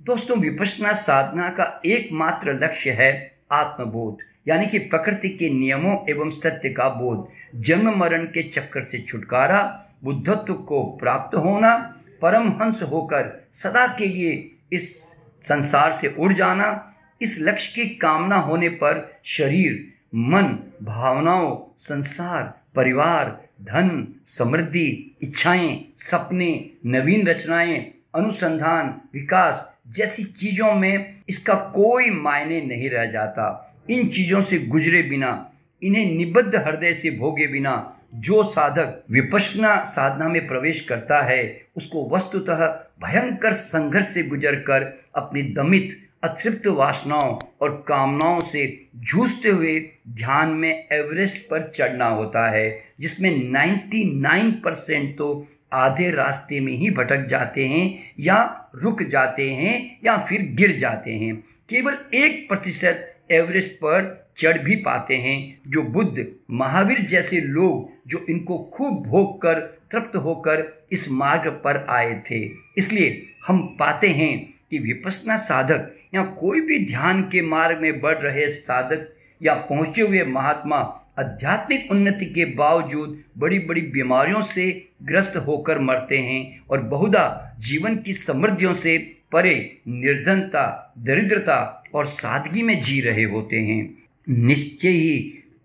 दोस्तों 0.00 0.36
विपसना 0.36 0.92
साधना 0.92 1.48
का 1.50 1.80
एकमात्र 1.86 2.52
लक्ष्य 2.52 2.90
है 2.90 3.38
आत्मबोध, 3.52 4.18
यानी 4.48 4.66
कि 4.66 4.78
प्रकृति 4.78 5.28
के 5.28 5.50
नियमों 5.50 5.96
एवं 6.10 6.30
सत्य 6.30 6.70
का 6.70 6.88
बोध। 6.88 7.26
जन्म 7.60 7.98
मरण 7.98 8.24
के 8.24 8.42
चक्कर 8.42 8.80
से 8.80 8.98
छुटकारा, 8.98 9.62
बुद्धत्व 10.04 10.54
को 10.54 10.82
प्राप्त 10.82 11.36
होना, 11.36 11.76
परमहंस 12.22 12.82
होकर 12.82 13.48
सदा 13.52 13.86
के 13.86 14.06
लिए 14.06 14.50
इस 14.72 14.96
संसार 15.42 15.92
से 15.92 16.14
उड़ 16.18 16.32
जाना, 16.32 16.94
इस 17.22 17.38
लक्ष्य 17.40 17.82
की 17.82 17.88
कामना 17.88 18.36
होने 18.36 18.68
पर 18.68 19.20
शरीर, 19.24 19.92
मन, 20.14 20.58
भावनाओं, 20.82 21.74
संसार, 21.78 22.42
परिवार, 22.74 23.48
धन, 23.62 24.06
समृद्धि, 24.26 25.16
इच्छाएँ, 25.22 25.92
सपने, 25.96 26.70
नवीन 26.86 27.26
रचनाएँ 27.26 27.94
अनुसंधान, 28.14 29.00
विकास 29.14 29.78
जैसी 29.88 30.24
चीज़ों 30.24 30.74
में 30.74 31.22
इसका 31.28 31.54
कोई 31.54 32.10
मायने 32.10 32.60
नहीं 32.60 32.90
रह 32.90 33.04
जाता। 33.04 33.74
इन 33.90 34.08
चीज़ों 34.08 34.42
से 34.42 34.58
गुजरे 34.58 35.02
बिना, 35.02 35.52
इन्हें 35.82 36.16
निबद्ध 36.16 36.56
हृदय 36.56 36.94
से 36.94 37.10
भोगे 37.10 37.46
बिना, 37.46 37.94
जो 38.14 38.42
साधक 38.44 39.04
विपसना 39.10 39.84
साधना 39.84 40.28
में 40.28 40.46
प्रवेश 40.46 40.80
करता 40.80 41.22
है, 41.22 41.66
उसको 41.76 42.08
वस्तुतः 42.12 42.66
भयंकर 43.04 43.52
संघर्ष 43.52 44.06
से 44.06 44.22
गुजरकर 44.22 45.02
अपनी 45.14 45.42
दमित, 45.42 46.04
अतृप्त 46.24 46.66
वासनाओं 46.66 47.38
और 47.60 47.84
कामनाओं 47.88 48.40
से 48.40 48.88
जूझते 48.96 49.48
हुए 49.48 49.90
ध्यान 50.08 50.48
में 50.48 50.88
एवरेस्ट 50.92 51.36
पर 51.50 51.72
चढ़ना 51.74 52.08
होता 52.08 52.48
है, 52.48 52.84
जिसमें 53.00 53.30
99 53.30 54.52
परसेंट 54.64 55.18
तो 55.18 55.46
आधे 55.72 56.10
रास्ते 56.10 56.60
में 56.60 56.72
ही 56.72 56.90
भटक 56.90 57.26
जाते 57.26 57.68
हैं 57.68 58.12
या 58.20 58.70
रुक 58.74 59.02
जाते 59.02 59.50
हैं 59.50 60.00
या 60.04 60.18
फिर 60.18 60.42
गिर 60.42 60.76
जाते 60.76 61.12
हैं। 61.12 61.36
केवल 61.68 61.98
एक 62.14 62.48
प्रतिशत 62.48 63.14
एवरेस्ट 63.30 63.72
पर 63.72 64.28
चढ़ 64.38 64.58
भी 64.58 64.76
पाते 64.76 65.16
हैं, 65.16 65.58
जो 65.68 65.82
बुद्ध, 65.82 66.26
महावीर 66.50 67.00
जैसे 67.00 67.40
लोग, 67.40 67.90
जो 68.06 68.26
इनको 68.28 68.70
खूब 68.74 69.06
भोग 69.06 69.42
कर 69.42 69.54
तृप्त 69.90 70.16
होकर 70.16 70.86
इस 70.92 71.10
मार्ग 71.10 71.50
पर 71.50 71.86
आए 71.88 72.22
थे। 72.30 72.50
इसलिए 72.78 73.26
हम 73.46 73.76
पाते 73.80 74.08
हैं 74.08 74.54
कि 74.70 74.78
विपसना 74.78 75.36
साधक 75.36 75.94
या 76.14 76.22
कोई 76.22 76.60
भी 76.60 76.86
ध्यान 76.86 77.22
के 77.22 77.42
मार्ग 77.42 77.78
में 77.78 78.00
बढ़ 78.00 78.18
रहे 78.18 78.48
साधक 78.48 79.14
या 79.42 79.54
पहुँचे 79.54 80.02
हुए 80.02 80.24
महात्मा 80.24 80.97
आध्यात्मिक 81.18 81.90
उन्नति 81.90 82.26
के 82.26 82.44
बावजूद 82.44 83.18
बड़ी 83.38 83.58
बड़ी 83.58 83.80
बीमारियों 83.80 84.42
से 84.42 84.88
ग्रस्त 85.02 85.36
होकर 85.36 85.78
मरते 85.78 86.18
हैं 86.18 86.60
और 86.70 86.80
बहुधा 86.80 87.56
जीवन 87.58 87.96
की 87.96 88.12
समृद्धियों 88.12 88.74
से 88.74 88.98
परे 89.32 89.78
निर्धनता, 89.88 90.94
दरिद्रता 90.98 91.84
और 91.94 92.06
सादगी 92.06 92.62
में 92.62 92.80
जी 92.80 93.00
रहे 93.00 93.24
होते 93.24 93.56
हैं। 93.56 93.98
निश्चय 94.28 94.88
ही 94.88 95.18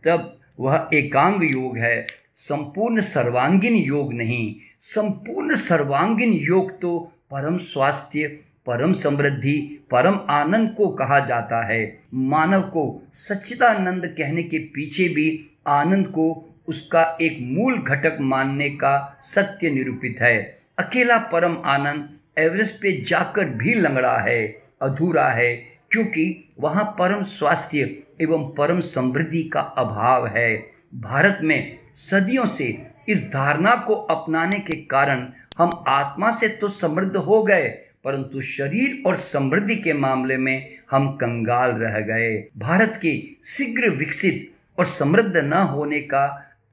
तब 0.04 0.40
वह 0.60 0.90
एकांग 0.94 1.44
योग 1.44 1.78
है। 1.78 2.08
संपूर्ण 2.36 3.02
सर्वांगीण 3.02 3.74
योग 3.74 4.14
नहीं, 4.14 4.56
संपूर्ण 4.80 5.56
सर्वांगीण 5.56 6.30
योग 6.30 6.82
तो 6.82 7.00
परम 7.32 7.58
स्वास्थ्य 7.58 8.43
परम 8.68 8.94
समृद्धि, 8.94 9.86
परम 9.92 10.20
आनंद 10.30 10.74
को 10.78 10.88
कहा 10.90 11.20
जाता 11.20 11.62
है। 11.66 11.82
मानव 12.14 12.62
को 12.62 13.04
सच्चिदानंद 13.14 14.06
कहने 14.18 14.44
के 14.44 14.58
पीछे 14.58 15.08
भी 15.10 15.28
आनंद 15.68 16.08
को 16.08 16.50
उसका 16.68 17.04
एक 17.22 17.38
मूल 17.42 17.78
घटक 17.78 18.18
मानने 18.22 18.70
का 18.70 19.20
सत्य 19.22 19.70
निरूपित 19.70 20.22
है। 20.22 20.40
अकेला 20.80 21.18
परम 21.32 21.58
आनंद 21.66 22.10
एवरेस्ट 22.38 22.76
पे 22.76 22.92
जाकर 23.02 23.46
भी 23.46 23.74
लंगड़ा 23.74 24.18
है, 24.18 24.46
अधूरा 24.82 25.28
है, 25.30 25.56
क्योंकि 25.92 26.54
वहाँ 26.60 26.84
परम 27.00 27.24
स्वास्थ्य 27.24 28.04
एवं 28.22 28.44
परम 28.58 28.80
समृद्धि 28.80 29.44
का 29.44 29.60
अभाव 29.60 30.28
है। 30.28 30.56
भारत 30.96 31.40
में 31.44 31.80
सदियों 31.94 32.46
से 32.46 32.66
इस 33.10 33.24
धारणा 33.28 33.76
को 33.76 33.94
अपनाने 33.94 34.60
के 34.60 34.76
कारण 34.86 35.28
हम 35.58 35.84
आत्मा 35.88 36.32
से 36.32 36.48
तो 36.48 36.68
समृद्ध 36.68 37.16
हो 37.16 37.44
गए 37.44 37.70
परंतु 38.04 38.42
शरीर 38.42 39.04
और 39.06 39.16
समृद्धि 39.16 39.76
के 39.76 39.94
मामले 39.94 40.38
में 40.38 40.76
हम 40.92 41.08
कंगाल 41.12 41.72
रह 41.72 42.00
गए। 42.00 42.32
भारत 42.58 43.00
के 43.02 43.18
शीघ्र 43.46 43.90
विकसित 43.90 44.52
और 44.80 44.86
समृद्ध 44.86 45.38
न 45.38 45.54
होने 45.54 46.00
का 46.00 46.26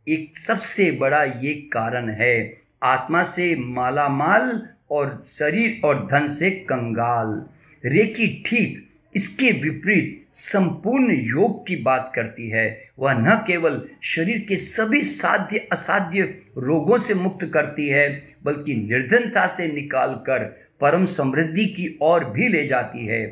एक 0.06 0.36
सबसे 0.36 0.90
बड़ा 0.90 1.22
ये 1.24 1.54
कारण 1.72 2.10
है। 2.10 2.60
आत्मा 2.82 3.22
से 3.22 3.54
माला 3.58 4.08
माल 4.08 4.68
और 4.90 5.20
शरीर 5.24 5.80
और 5.84 6.06
धन 6.06 6.26
से 6.28 6.50
कंगाल। 6.50 7.42
रेकी 7.84 8.42
ठीक 8.46 8.86
इसके 9.14 9.50
विपरीत 9.52 10.26
संपूर्ण 10.32 11.14
योग 11.14 11.66
की 11.66 11.76
बात 11.76 12.12
करती 12.14 12.48
है। 12.48 12.66
वह 12.98 13.12
न 13.12 13.34
केवल 13.46 13.82
शरीर 14.02 14.44
के 14.48 14.56
सभी 14.56 15.02
साध्य 15.02 15.68
असाध्य 15.72 16.22
रोगों 16.58 16.98
से 16.98 17.14
मुक्त 17.14 17.44
करती 17.54 17.88
है, 17.88 18.08
बल्कि 18.44 18.74
निर्धनता 18.74 19.46
से 19.46 19.68
निकालकर 19.68 20.44
परम 20.80 21.04
समृद्धि 21.04 21.64
की 21.66 21.98
ओर 22.02 22.24
भी 22.24 22.48
ले 22.48 22.66
जाती 22.66 23.06
है। 23.06 23.24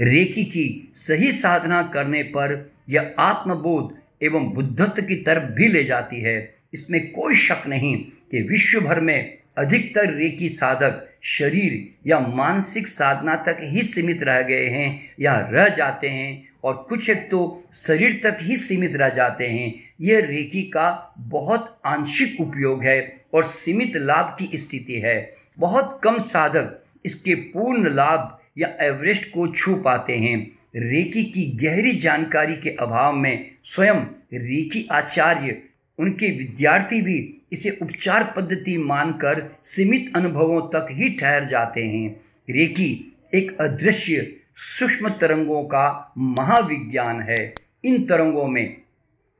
रेखी 0.00 0.44
की 0.44 0.92
सही 0.94 1.32
साधना 1.32 1.82
करने 1.82 2.22
पर 2.22 2.72
यह 2.90 3.14
आत्मबोध 3.18 3.94
एवं 4.22 4.48
बुद्धत्व 4.50 5.02
की 5.02 5.16
तरफ़ 5.16 5.44
भी 5.44 5.68
ले 5.68 5.84
जाती 5.84 6.20
है। 6.20 6.54
इसमें 6.74 7.10
कोई 7.12 7.34
शक 7.34 7.66
नहीं 7.68 7.96
कि 8.30 8.42
विश्व 8.42 8.80
भर 8.80 9.00
में 9.00 9.38
अधिकतर 9.58 10.12
रेकी 10.14 10.48
साधक 10.48 11.08
शरीर 11.22 11.88
या 12.06 12.18
मानसिक 12.20 12.88
साधना 12.88 13.34
तक 13.36 13.56
ही 13.62 13.82
सीमित 13.82 14.22
रह 14.22 14.40
गए 14.42 14.68
हैं 14.68 15.10
या 15.20 15.36
रह 15.52 15.68
जाते 15.68 16.08
हैं 16.08 16.48
और 16.64 16.86
कुछ 16.88 17.10
एक 17.10 17.28
तो 17.30 17.40
शरीर 17.74 18.20
तक 18.24 18.38
ही 18.42 18.56
सीमित 18.56 18.96
रह 18.96 19.08
जाते 19.08 19.46
हैं। 19.46 19.74
यह 20.00 20.26
रेकी 20.26 20.62
का 20.62 21.14
बहुत 21.18 21.80
आंशिक 21.86 22.40
उपयोग 22.40 22.82
है 22.84 23.00
और 23.34 23.44
सीमित 23.44 23.96
लाभ 23.96 24.36
की 24.38 24.58
स्थिति 24.58 25.00
है। 25.00 25.41
बहुत 25.58 26.00
कम 26.04 26.18
साधक 26.18 26.84
इसके 27.04 27.34
पूर्ण 27.34 27.94
लाभ 27.94 28.38
या 28.58 28.76
एवरेस्ट 28.80 29.30
को 29.34 29.48
छू 29.48 29.74
पाते 29.76 30.16
हैं। 30.16 30.58
रेकी 30.76 31.24
की 31.24 31.44
गहरी 31.66 31.92
जानकारी 31.94 32.56
के 32.56 32.70
अभाव 32.70 33.12
में 33.12 33.50
स्वयं 33.64 33.96
रेकी 34.34 34.88
आचार्य, 34.92 35.62
उनके 35.98 36.26
विद्यार्थी 36.38 37.02
भी 37.02 37.42
इसे 37.52 37.78
उपचार 37.82 38.34
पद्धति 38.36 38.78
मानकर 38.78 39.56
सीमित 39.62 40.12
अनुभवों 40.16 40.60
तक 40.60 40.86
ही 40.90 41.10
ठहर 41.10 41.44
जाते 41.44 41.84
हैं। 41.84 42.20
रेकी 42.50 43.18
एक 43.34 43.60
अदृश्य 43.60 44.36
सूक्ष्म 44.56 45.08
तरंगों 45.08 45.62
का 45.62 46.12
महाविज्ञान 46.18 47.20
है। 47.20 47.54
इन 47.84 48.06
तरंगों 48.06 48.46
में 48.46 48.81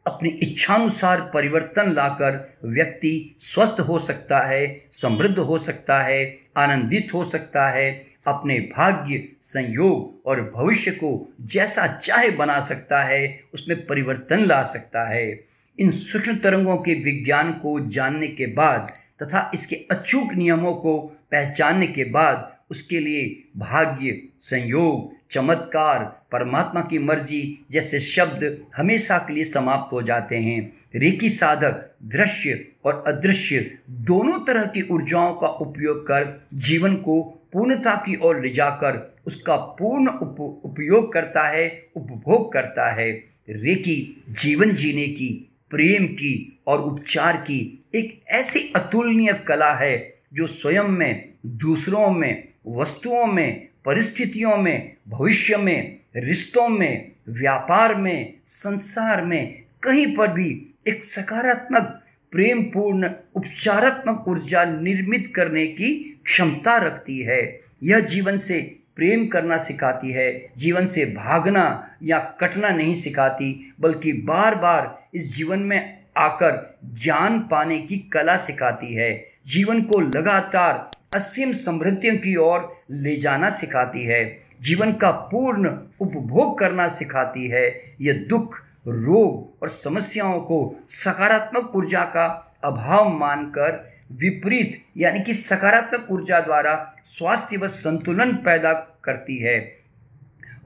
अपनी 0.06 0.28
इच्छानुसार 0.28 1.30
परिवर्तन 1.35 1.92
लाकर 1.92 2.59
व्यक्ति 2.64 3.37
स्वस्थ 3.40 3.80
हो 3.80 3.99
सकता 3.99 4.40
है, 4.40 4.85
समृद्ध 4.92 5.38
हो 5.38 5.59
सकता 5.59 6.02
है, 6.02 6.38
आनंदित 6.56 7.09
हो 7.14 7.25
सकता 7.25 7.68
है, 7.68 8.06
अपने 8.26 8.61
भाग्य, 8.61 9.28
संयोग 9.42 10.23
और 10.26 10.52
भविष्य 10.56 10.90
को 10.90 11.32
जैसा 11.40 11.87
चाहे 11.87 12.30
बना 12.30 12.61
सकता 12.61 13.02
है, 13.02 13.40
उसमें 13.54 13.87
परिवर्तन 13.87 14.44
ला 14.44 14.62
सकता 14.62 15.04
है। 15.04 15.44
इन 15.78 15.90
सूक्ष्म 15.90 16.37
तरंगों 16.37 16.76
के 16.76 16.94
विज्ञान 16.94 17.52
को 17.52 17.80
जानने 17.80 18.28
के 18.28 18.47
बाद 18.47 18.92
तथा 19.23 19.50
इसके 19.54 19.76
अचूक 19.76 20.32
नियमों 20.32 20.75
को 20.75 20.99
पहचानने 21.32 21.87
के 21.87 22.04
बाद 22.04 22.56
उसके 22.71 23.00
लिए 23.00 23.42
भाग्य, 23.56 24.23
संयोग, 24.38 25.12
चमत्कार 25.30 26.21
परमात्मा 26.32 26.80
की 26.80 26.98
मर्ज़ी 26.98 27.66
जैसे 27.70 28.00
शब्द 28.00 28.66
हमेशा 28.76 29.18
के 29.18 29.34
लिए 29.34 29.44
समाप्त 29.44 29.92
हो 29.92 30.02
जाते 30.02 30.36
हैं। 30.36 30.72
रेकी 30.94 31.30
साधक 31.30 31.90
दृश्य 32.02 32.66
और 32.84 33.04
अदृश्य 33.06 33.78
दोनों 33.90 34.38
तरह 34.38 34.64
की 34.64 34.82
ऊर्जाओं 34.82 35.34
का 35.34 35.48
उपयोग 35.48 36.02
कर 36.02 36.46
जीवन 36.54 36.96
को 36.96 37.22
पूर्णता 37.52 37.94
की 37.94 38.16
ओर 38.16 38.42
ले 38.42 38.48
जाकर 38.48 39.16
उसका 39.26 39.56
पूर्ण 39.56 40.08
उप, 40.08 40.60
उपयोग 40.64 41.12
करता 41.12 41.48
है 41.48 41.86
उपभोग 41.96 42.52
करता 42.52 42.90
है। 42.90 43.10
रेकी 43.50 44.24
जीवन 44.28 44.74
जीने 44.74 45.06
की 45.06 45.48
प्रेम 45.70 46.06
की 46.06 46.58
और 46.66 46.80
उपचार 46.80 47.36
की 47.36 47.84
एक 47.94 48.20
ऐसी 48.28 48.72
अतुलनीय 48.76 49.32
कला 49.32 49.72
है 49.72 50.14
जो 50.34 50.46
स्वयं 50.46 50.84
में 50.84 51.32
दूसरों 51.46 52.10
में 52.10 52.48
वस्तुओं 52.66 53.26
में 53.26 53.68
परिस्थितियों 53.84 54.56
में 54.56 54.96
भविष्य 55.08 55.56
में 55.56 56.01
रिश्तों 56.16 56.69
में, 56.69 57.12
व्यापार 57.28 57.95
में, 57.95 58.35
संसार 58.47 59.25
में, 59.25 59.62
कहीं 59.83 60.16
पर 60.16 60.28
भी 60.28 60.75
एक 60.88 61.04
सकारात्मक, 61.04 62.02
प्रेमपूर्ण, 62.33 63.11
उपचारात्मक 63.35 64.25
ऊर्जा 64.28 64.64
निर्मित 64.64 65.33
करने 65.37 65.66
की 65.66 66.21
क्षमता 66.25 66.76
रखती 66.76 67.21
है। 67.21 67.61
यह 67.83 68.00
जीवन 68.00 68.37
से 68.37 68.78
प्रेम 68.97 69.26
करना 69.26 69.57
सिखाती 69.57 70.12
है, 70.12 70.50
जीवन 70.57 70.87
से 70.87 71.04
भागना 71.04 71.90
या 72.02 72.19
कटना 72.19 72.69
नहीं 72.69 72.95
सिखाती, 72.95 73.75
बल्कि 73.81 74.12
बार 74.12 74.54
बार 74.54 75.09
इस 75.14 75.37
जीवन 75.37 75.59
में 75.59 76.02
आकर 76.16 76.78
ज्ञान 76.85 77.40
पाने 77.40 77.78
की 77.78 77.99
कला 77.99 78.37
सिखाती 78.37 78.95
है। 78.95 79.28
जीवन 79.47 79.83
को 79.83 80.00
लगातार 80.00 80.90
असीम 81.14 81.52
समृद्धियों 81.52 82.16
की 82.16 82.37
ओर 82.37 82.85
ले 82.90 83.16
जाना 83.16 83.50
सिखाती 83.50 84.04
है। 84.04 84.51
जीवन 84.62 84.92
का 84.92 85.11
पूर्ण 85.11 85.78
उपभोग 86.00 86.59
करना 86.59 86.88
सिखाती 86.88 87.49
है। 87.49 87.95
यह 88.00 88.26
दुख, 88.28 88.59
रोग 88.88 89.62
और 89.62 89.69
समस्याओं 89.69 90.40
को 90.40 90.76
सकारात्मक 90.88 91.76
ऊर्जा 91.76 92.04
का 92.04 92.54
अभाव 92.64 93.09
मानकर 93.09 93.92
विपरीत, 94.12 94.85
यानी 94.97 95.21
कि 95.21 95.33
सकारात्मक 95.33 96.07
ऊर्जा 96.11 96.40
द्वारा 96.40 96.97
स्वास्थ्य 97.07 97.57
व 97.57 97.66
संतुलन 97.66 98.33
पैदा 98.33 98.73
करती 99.04 99.38
है। 99.38 99.78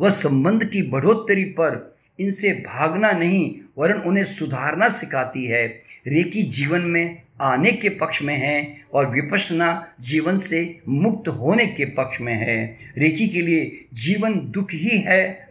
वह 0.01 0.11
संबंध 0.11 0.65
की 0.65 0.83
बढ़ोतरी 0.83 1.45
पर 1.45 1.97
इनसे 2.21 2.53
भागना 2.53 3.13
नहीं, 3.13 3.57
वरन 3.79 4.01
उन्हें 4.01 4.25
सुधारना 4.25 4.89
सिखाती 4.89 5.47
है। 5.47 5.67
रेकी 6.07 6.43
जीवन 6.43 6.81
में 6.81 7.23
आने 7.41 7.73
के 7.73 7.89
पक्ष 7.89 8.23
में 8.23 8.37
है 8.37 8.77
और 8.95 9.11
विपसना 9.11 9.89
जीवन 10.01 10.37
से 10.37 10.81
मुक्त 10.89 11.29
होने 11.29 11.67
के 11.67 11.85
पक्ष 11.85 12.21
में 12.21 12.35
है। 12.35 12.79
रेखी 12.99 13.29
के 13.29 13.41
लिए 13.41 13.87
जीवन 13.95 14.35
दुख 14.51 14.69
ही 14.73 14.99
है, 14.99 15.49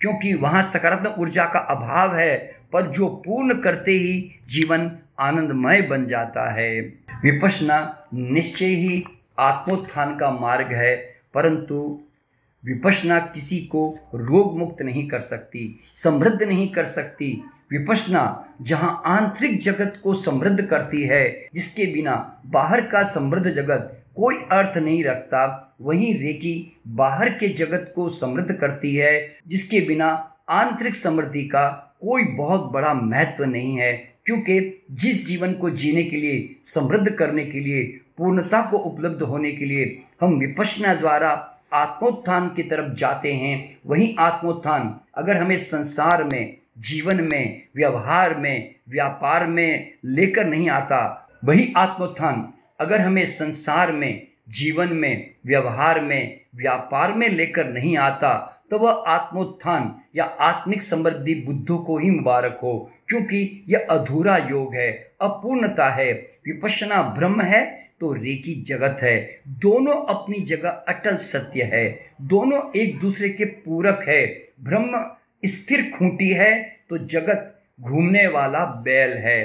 क्योंकि 0.00 0.34
वहाँ 0.34 0.62
सकारात्मक 0.62 1.16
ऊर्जा 1.18 1.44
का 1.44 1.58
अभाव 1.58 2.16
है, 2.16 2.36
पर 2.72 2.82
जो 2.82 3.08
पूर्ण 3.08 3.54
करते 3.54 3.92
ही 3.92 4.34
जीवन 4.48 4.90
आनंदमय 5.20 5.82
बन 5.82 6.06
जाता 6.06 6.50
है। 6.50 6.80
विपसना 7.22 8.06
निश्चय 8.14 8.66
ही 8.66 9.04
आत्मोत्थान 9.38 10.16
का 10.16 10.30
मार्ग 10.30 10.72
है, 10.72 10.96
परंतु 11.34 12.00
विपसना 12.64 13.18
किसी 13.18 13.58
को 13.58 13.98
रोग 14.14 14.58
मुक्त 14.58 14.82
नहीं 14.82 15.08
कर 15.08 15.20
सकती, 15.20 15.80
समृद्ध 15.94 16.42
नहीं 16.42 16.68
कर 16.72 16.84
सकती 16.84 17.44
विपसना 17.72 18.54
जहाँ 18.62 19.02
आंतरिक 19.06 19.60
जगत 19.62 20.00
को 20.02 20.14
समृद्ध 20.14 20.62
करती 20.62 21.02
है, 21.02 21.48
जिसके 21.54 21.86
बिना 21.86 22.40
बाहर 22.46 22.80
का 22.80 23.02
समृद्ध 23.02 23.50
जगत 23.50 24.00
कोई 24.16 24.36
अर्थ 24.52 24.78
नहीं 24.78 25.04
रखता, 25.04 25.76
वहीं 25.80 26.14
रेकी 26.14 26.80
बाहर 26.88 27.28
के 27.28 27.48
जगत 27.48 27.92
को 27.94 28.08
समृद्ध 28.08 28.52
करती 28.52 28.94
है, 28.96 29.34
जिसके 29.46 29.80
बिना 29.80 30.08
आंतरिक 30.50 30.94
समृद्धि 30.94 31.42
का 31.42 31.68
कोई 32.00 32.24
बहुत 32.24 32.72
बड़ा 32.72 32.94
महत्व 32.94 33.44
नहीं 33.44 33.76
है, 33.76 33.92
क्योंकि 34.24 34.84
जिस 34.90 35.26
जीवन 35.26 35.52
को 35.52 35.70
जीने 35.70 36.02
के 36.02 36.16
लिए, 36.16 36.56
समृद्ध 36.64 37.10
करने 37.10 37.44
के 37.44 37.60
लिए, 37.60 37.82
पूर्णता 38.18 38.70
को 38.70 38.76
उपलब्ध 38.76 39.22
होने 39.22 39.52
के 39.52 39.64
लिए 39.64 40.02
हम 40.20 40.34
विपसना 40.34 40.94
द्वारा 40.94 41.30
आत्मोत्थान 41.72 42.48
की 42.48 42.62
तरफ़ 42.62 42.94
जाते 42.94 43.32
हैं, 43.32 43.78
वही 43.86 44.16
आत्मोत्थान 44.18 45.00
अगर 45.14 45.36
हमें 45.36 45.56
संसार 45.56 46.24
में 46.24 46.56
जीवन 46.76 47.20
में, 47.22 47.62
व्यवहार 47.76 48.34
में, 48.34 48.74
व्यापार 48.88 49.46
में 49.46 49.92
लेकर 50.04 50.46
नहीं 50.46 50.68
आता। 50.70 51.28
वही 51.44 51.72
आत्मोत्थान। 51.76 52.52
अगर 52.80 53.00
हमें 53.00 53.24
संसार 53.26 53.92
में, 53.92 54.26
जीवन 54.48 54.92
में, 54.92 55.34
व्यवहार 55.46 56.00
में, 56.00 56.40
व्यापार 56.56 57.12
में 57.12 57.28
लेकर 57.28 57.68
नहीं 57.68 57.96
आता 57.96 58.50
तो 58.70 58.78
वह 58.78 59.04
आत्मोत्थान 59.08 59.94
या 60.16 60.24
आत्मिक 60.24 60.82
समृद्धि 60.82 61.34
बुद्धों 61.46 61.78
को 61.78 61.98
ही 61.98 62.10
मुबारक 62.10 62.58
हो, 62.62 62.90
क्योंकि 63.08 63.64
यह 63.68 63.86
अधूरा 63.90 64.36
योग 64.38 64.74
है, 64.74 64.90
अपूर्णता 65.20 65.88
है। 65.88 66.12
विपशना 66.46 67.02
ब्रह्म 67.18 67.40
है 67.40 67.62
तो 68.00 68.12
रेकी 68.12 68.54
जगत 68.62 69.02
है। 69.02 69.40
दोनों 69.48 69.94
अपनी 70.04 70.40
जगह 70.40 70.68
अटल 70.88 71.16
सत्य 71.16 71.62
है। 71.64 71.84
दोनों 72.22 72.60
एक 72.76 72.98
दूसरे 73.00 73.28
के 73.28 73.44
पूरक 73.44 74.04
है। 74.08 74.26
ब्रह्म 74.60 75.04
स्थिर 75.44 75.90
खूंटी 75.94 76.30
है 76.30 76.52
तो 76.90 76.98
जगत 77.06 77.50
घूमने 77.80 78.26
वाला 78.26 78.64
बैल 78.84 79.12
है। 79.18 79.42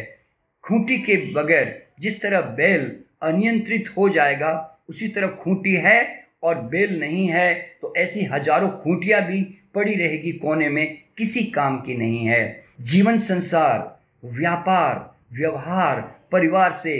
खूंटी 0.63 0.97
के 0.99 1.15
बगैर 1.33 1.81
जिस 1.99 2.21
तरह 2.21 2.41
बैल 2.57 2.91
अनियंत्रित 3.23 3.93
हो 3.97 4.07
जाएगा, 4.09 4.51
उसी 4.89 5.07
तरह 5.07 5.27
खूंटी 5.35 5.75
है 5.75 6.27
और 6.43 6.61
बेल 6.63 6.99
नहीं 6.99 7.27
है 7.27 7.53
तो 7.81 7.93
ऐसी 7.97 8.23
हज़ारों 8.25 8.69
खूंटियाँ 8.73 9.21
भी 9.21 9.41
पड़ी 9.75 9.95
रहेगी 9.95 10.31
कोने 10.33 10.69
में, 10.69 10.97
किसी 11.17 11.43
काम 11.45 11.77
की 11.77 11.95
नहीं 11.97 12.25
है। 12.25 12.63
जीवन 12.81 13.17
संसार, 13.19 13.99
व्यापार, 14.27 14.95
व्यवहार, 15.33 15.99
परिवार 16.31 16.71
से 16.73 16.95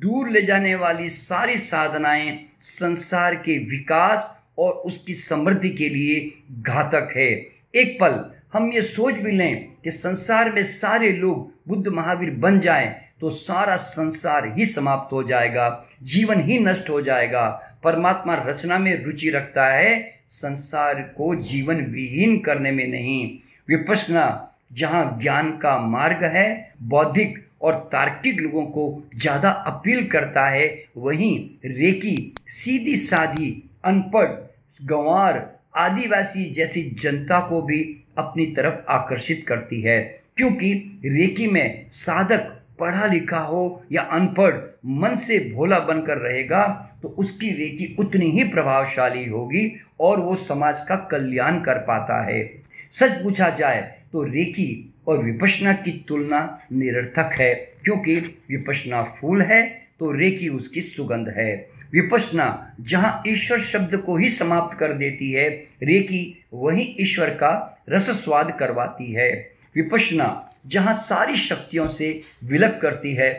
दूर 0.00 0.28
ले 0.28 0.42
जाने 0.42 0.74
वाली 0.74 1.08
सारी 1.10 1.56
साधनाएँ 1.56 2.38
संसार 2.60 3.34
के 3.36 3.58
विकास 3.70 4.30
और 4.58 4.72
उसकी 4.86 5.14
समृद्धि 5.14 5.70
के 5.70 5.88
लिए 5.88 6.20
घातक 6.60 7.12
है। 7.16 7.30
एक 7.74 7.96
पल 8.00 8.24
हम 8.54 8.70
ये 8.72 8.82
सोच 8.82 9.14
भी 9.14 9.32
लें 9.32 9.64
कि 9.84 9.90
संसार 9.90 10.50
में 10.52 10.62
सारे 10.64 11.10
लोग 11.12 11.52
बुद्ध 11.68 11.88
महावीर 11.88 12.30
बन 12.30 12.58
जाएँ 12.60 12.94
तो 13.20 13.30
सारा 13.30 13.76
संसार 13.76 14.46
ही 14.56 14.64
समाप्त 14.64 15.12
हो 15.12 15.22
जाएगा, 15.22 15.86
जीवन 16.02 16.40
ही 16.40 16.58
नष्ट 16.58 16.90
हो 16.90 17.00
जाएगा। 17.02 17.46
परमात्मा 17.84 18.34
रचना 18.46 18.78
में 18.78 19.02
रुचि 19.04 19.30
रखता 19.30 19.66
है, 19.66 20.20
संसार 20.28 21.00
को 21.16 21.34
जीवन 21.36 21.80
विहीन 21.84 22.38
करने 22.38 22.70
में 22.70 22.86
नहीं। 22.86 23.38
विपसना 23.68 24.26
जहाँ 24.72 25.18
ज्ञान 25.22 25.50
का 25.58 25.78
मार्ग 25.78 26.24
है, 26.26 26.74
बौद्धिक 26.82 27.42
और 27.62 27.74
तार्किक 27.92 28.40
लोगों 28.40 28.64
को 28.66 29.02
ज़्यादा 29.16 29.50
अपील 29.50 30.06
करता 30.06 30.46
है, 30.48 30.68
वहीं 30.96 31.38
रेकी 31.66 32.34
सीधी 32.50 32.96
साधी 32.96 33.50
अनपढ़, 33.84 34.30
गंवार, 34.84 35.50
आदिवासी 35.76 36.50
जैसी 36.50 36.82
जनता 37.00 37.40
को 37.40 37.62
भी 37.62 37.82
अपनी 38.18 38.46
तरफ़ 38.46 38.80
आकर्षित 38.88 39.44
करती 39.48 39.80
है, 39.80 40.00
क्योंकि 40.36 40.72
रेकी 41.06 41.46
में 41.46 41.86
साधक 41.90 42.50
पढ़ा 42.78 43.06
लिखा 43.06 43.38
हो 43.38 43.82
या 43.92 44.02
अनपढ़ 44.12 44.54
मन 44.92 45.14
से 45.16 45.38
भोला 45.54 45.78
बनकर 45.80 46.18
रहेगा 46.18 46.66
तो 47.02 47.08
उसकी 47.08 47.50
रेकी 47.50 47.94
उतनी 47.98 48.30
ही 48.30 48.44
प्रभावशाली 48.44 49.24
होगी 49.28 49.70
और 50.00 50.20
वो 50.20 50.34
समाज 50.36 50.80
का 50.80 50.96
कल्याण 51.10 51.60
कर 51.60 51.78
पाता 51.80 52.22
है। 52.24 52.42
सच 52.92 53.22
पूछा 53.22 53.48
जाए 53.50 53.80
तो 54.12 54.22
रेकी 54.24 54.94
और 55.08 55.18
विपशना 55.18 55.72
की 55.74 55.92
तुलना 56.08 56.40
निरर्थक 56.72 57.30
है, 57.32 57.54
क्योंकि 57.84 58.16
विपशना 58.50 59.02
फूल 59.12 59.42
है 59.42 59.62
तो 60.00 60.10
रेकी 60.12 60.48
उसकी 60.48 60.80
सुगंध 60.80 61.28
है। 61.28 61.54
विपसना 61.94 62.74
जहाँ 62.80 63.22
ईश्वर 63.26 63.60
शब्द 63.60 63.96
को 63.96 64.16
ही 64.16 64.28
समाप्त 64.28 64.78
कर 64.78 64.92
देती 64.92 65.32
है, 65.32 65.48
रेकी 65.82 66.44
वही 66.54 66.96
ईश्वर 67.00 67.30
का 67.30 67.82
रस 67.88 68.10
स्वाद 68.24 68.56
करवाती 68.60 69.12
है। 69.12 69.30
विपसना 69.76 70.50
जहाँ 70.66 70.94
सारी 70.94 71.36
शक्तियों 71.36 71.86
से 71.88 72.20
विलप 72.44 72.78
करती 72.82 73.14
है, 73.14 73.30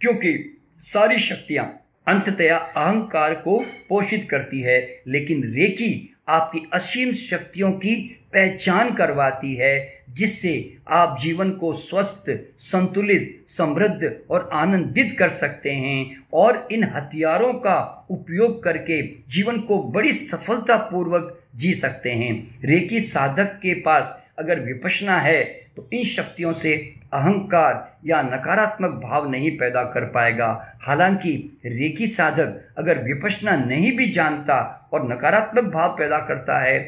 क्योंकि 0.00 0.58
सारी 0.78 1.18
शक्तियाँ 1.18 1.64
अंततया 2.06 2.56
अहंकार 2.56 3.34
को 3.34 3.58
पोषित 3.88 4.26
करती 4.30 4.60
है, 4.60 5.02
लेकिन 5.08 5.42
रेकी 5.54 6.13
आपकी 6.28 6.60
असीम 6.72 7.12
शक्तियों 7.12 7.70
की 7.72 7.94
पहचान 8.34 8.92
करवाती 8.94 9.54
है, 9.54 10.04
जिससे 10.10 10.76
आप 10.88 11.16
जीवन 11.20 11.50
को 11.50 11.72
स्वस्थ, 11.72 12.24
संतुलित, 12.58 13.44
समृद्ध 13.48 14.14
और 14.30 14.48
आनंदित 14.52 15.14
कर 15.18 15.28
सकते 15.28 15.72
हैं 15.72 16.24
और 16.32 16.68
इन 16.72 16.84
हथियारों 16.84 17.52
का 17.52 18.06
उपयोग 18.10 18.62
करके 18.62 19.00
जीवन 19.28 19.60
को 19.60 19.82
बड़ी 19.82 20.12
सफलतापूर्वक 20.12 21.38
जी 21.56 21.74
सकते 21.74 22.12
हैं। 22.12 22.60
रेकी 22.64 23.00
साधक 23.00 23.58
के 23.62 23.74
पास 23.80 24.22
अगर 24.38 24.60
विपसना 24.60 25.18
है 25.18 25.42
तो 25.76 25.88
इन 25.92 26.02
शक्तियों 26.04 26.52
से 26.52 26.76
अहंकार 27.14 27.74
या 28.06 28.20
नकारात्मक 28.22 28.90
भाव 29.02 29.30
नहीं 29.30 29.56
पैदा 29.58 29.82
कर 29.84 30.04
पाएगा। 30.04 30.48
हालाँकि, 30.82 31.32
रेकी 31.66 32.06
साधक 32.06 32.60
अगर 32.78 33.02
विपसना 33.02 33.56
नहीं 33.56 33.96
भी 33.96 34.10
जानता 34.10 34.88
और 34.92 35.08
नकारात्मक 35.12 35.72
भाव 35.72 35.96
पैदा 35.98 36.18
करता 36.18 36.58
है 36.58 36.78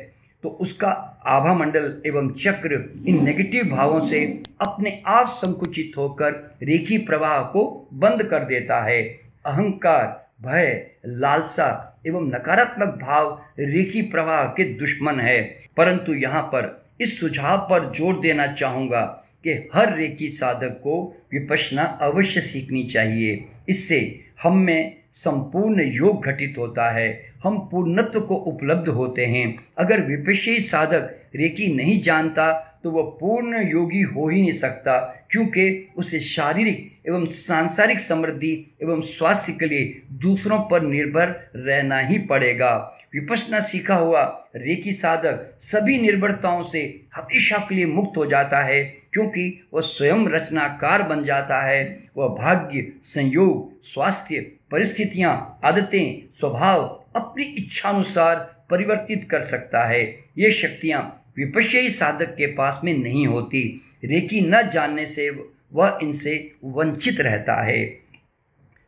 तो 0.44 0.48
उसका 0.60 0.88
आभा 1.26 1.52
मंडल 1.54 2.02
एवं 2.06 2.30
चक्र 2.32 2.74
इन 3.08 3.22
नेगेटिव 3.24 3.64
भावों 3.66 4.00
से 4.06 4.20
अपने 4.60 5.02
आप 5.06 5.26
संकुचित 5.28 5.92
होकर 5.96 6.32
रेखी 6.62 6.98
प्रवाह 6.98 7.40
को 7.42 7.64
बंद 7.94 8.22
कर 8.22 8.44
देता 8.44 8.80
है। 8.82 9.02
अहंकार, 9.46 10.06
भय, 10.42 10.86
लालसा 11.06 11.98
एवं 12.06 12.28
नकारात्मक 12.28 12.98
भाव 13.02 13.30
रेखी 13.60 14.02
प्रवाह 14.02 14.44
के 14.46 14.64
दुश्मन 14.78 15.20
है। 15.20 15.40
परंतु 15.76 16.14
यहाँ 16.14 16.42
पर 16.42 16.86
इस 17.00 17.18
सुझाव 17.20 17.58
पर 17.70 17.92
ज़ोर 17.92 18.20
देना 18.20 18.46
चाहूँगा 18.46 19.02
कि 19.46 19.52
हर 19.74 19.96
रेकी 19.96 20.28
साधक 20.28 20.80
को 20.84 21.02
विपसना 21.32 21.82
अवश्य 22.02 22.40
सीखनी 22.42 22.84
चाहिए। 22.84 23.44
इससे 23.68 23.98
हम 24.42 24.58
में 24.58 24.96
संपूर्ण 25.12 25.82
योग 25.86 26.26
घटित 26.26 26.54
होता 26.58 26.90
है। 26.90 27.08
हम 27.44 27.58
पूर्णत्व 27.70 28.20
को 28.20 28.34
उपलब्ध 28.34 28.88
होते 28.88 29.26
हैं। 29.26 29.46
अगर 29.78 30.00
विपक्षी 30.00 30.58
साधक 30.60 31.14
रेकी 31.36 31.72
नहीं 31.74 32.00
जानता 32.00 32.52
तो 32.84 32.90
वह 32.90 33.02
पूर्ण 33.20 33.62
योगी 33.68 34.00
हो 34.00 34.28
ही 34.28 34.40
नहीं 34.40 34.52
सकता, 34.52 34.98
क्योंकि 35.30 35.88
उसे 35.96 36.20
शारीरिक 36.20 37.08
एवं 37.08 37.24
सांसारिक 37.26 38.00
समृद्धि 38.00 38.52
एवं 38.82 39.00
स्वास्थ्य 39.02 39.52
के 39.52 39.66
लिए 39.66 40.02
दूसरों 40.20 40.58
पर 40.60 40.82
निर्भर 40.82 41.34
रहना 41.56 41.98
ही 42.00 42.18
पड़ेगा। 42.20 42.74
विपसना 43.16 43.60
सीखा 43.60 43.94
हुआ 43.94 44.50
रेकी 44.56 44.92
साधक 44.92 45.56
सभी 45.58 45.98
निर्भरताओं 45.98 46.62
से 46.62 47.04
हमेशा 47.14 47.58
के 47.58 47.74
लिए 47.74 47.86
मुक्त 47.86 48.16
हो 48.16 48.26
जाता 48.26 48.62
है, 48.62 48.84
क्योंकि 49.12 49.68
वह 49.74 49.80
स्वयं 49.80 50.28
रचनाकार 50.28 51.02
बन 51.02 51.24
जाता 51.24 51.62
है। 51.62 52.08
वह 52.16 52.28
भाग्य, 52.28 52.92
संयोग, 53.02 53.82
स्वास्थ्य, 53.82 54.40
परिस्थितियाँ, 54.70 55.60
आदतें, 55.64 56.28
स्वभाव 56.38 57.04
अपनी 57.16 57.44
इच्छानुसार 57.44 58.36
परिवर्तित 58.70 59.28
कर 59.30 59.40
सकता 59.40 59.84
है। 59.84 60.04
ये 60.38 60.50
शक्तियाँ 60.50 61.22
विपक्षी 61.36 61.90
साधक 61.90 62.34
के 62.34 62.46
पास 62.46 62.80
में 62.84 62.98
नहीं 62.98 63.26
होती। 63.26 63.82
रेकी 64.04 64.40
न 64.40 64.70
जानने 64.70 65.06
से 65.06 65.30
वह 65.72 65.98
इनसे 66.02 66.52
वंचित 66.64 67.20
रहता 67.20 67.62
है। 67.62 67.98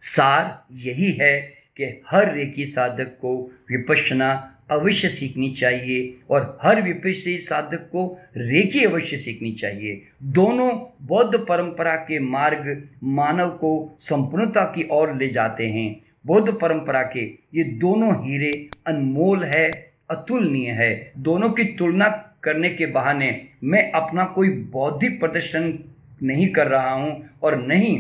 सार 0.01 0.65
यही 0.73 1.13
है 1.13 1.41
कि 1.77 2.03
हर 2.11 2.35
रेकी 2.35 2.67
साधक 2.67 3.07
को 3.07 3.53
विपशना 3.71 4.31
अवश्य 4.71 5.09
सीखनी 5.09 5.49
चाहिए 5.51 6.15
और 6.31 6.59
हर 6.63 6.81
विपक्षी 6.83 7.37
साधक 7.39 7.89
को 7.93 8.07
रेखी 8.37 8.85
अवश्य 8.85 9.17
सीखनी 9.17 9.53
चाहिए। 9.53 10.03
दोनों 10.33 10.71
बौद्ध 11.09 11.39
परंपरा 11.39 11.95
के 12.03 12.19
मार्ग 12.21 12.67
मानव 13.05 13.51
को 13.57 13.73
संपूर्णता 14.01 14.65
की 14.75 14.87
ओर 14.93 15.15
ले 15.15 15.29
जाते 15.29 15.69
हैं। 15.69 15.89
बौद्ध 16.27 16.53
परंपरा 16.53 17.03
के 17.07 17.25
ये 17.55 17.65
दोनों 17.79 18.13
हीरे 18.25 18.53
अनमोल 18.87 19.45
है, 19.45 19.69
अतुलनीय 20.11 20.71
है। 20.71 21.13
दोनों 21.19 21.51
की 21.51 21.65
तुलना 21.77 22.09
करने 22.45 22.71
के 22.71 22.87
बहाने 22.87 23.31
मैं 23.65 23.91
अपना 23.93 24.25
कोई 24.35 24.49
बौद्धिक 24.73 25.19
प्रदर्शन 25.21 25.73
नहीं 26.23 26.49
कर 26.49 26.67
रहा 26.67 26.93
हूँ 26.93 27.23
और 27.43 27.57
नहीं 27.59 27.97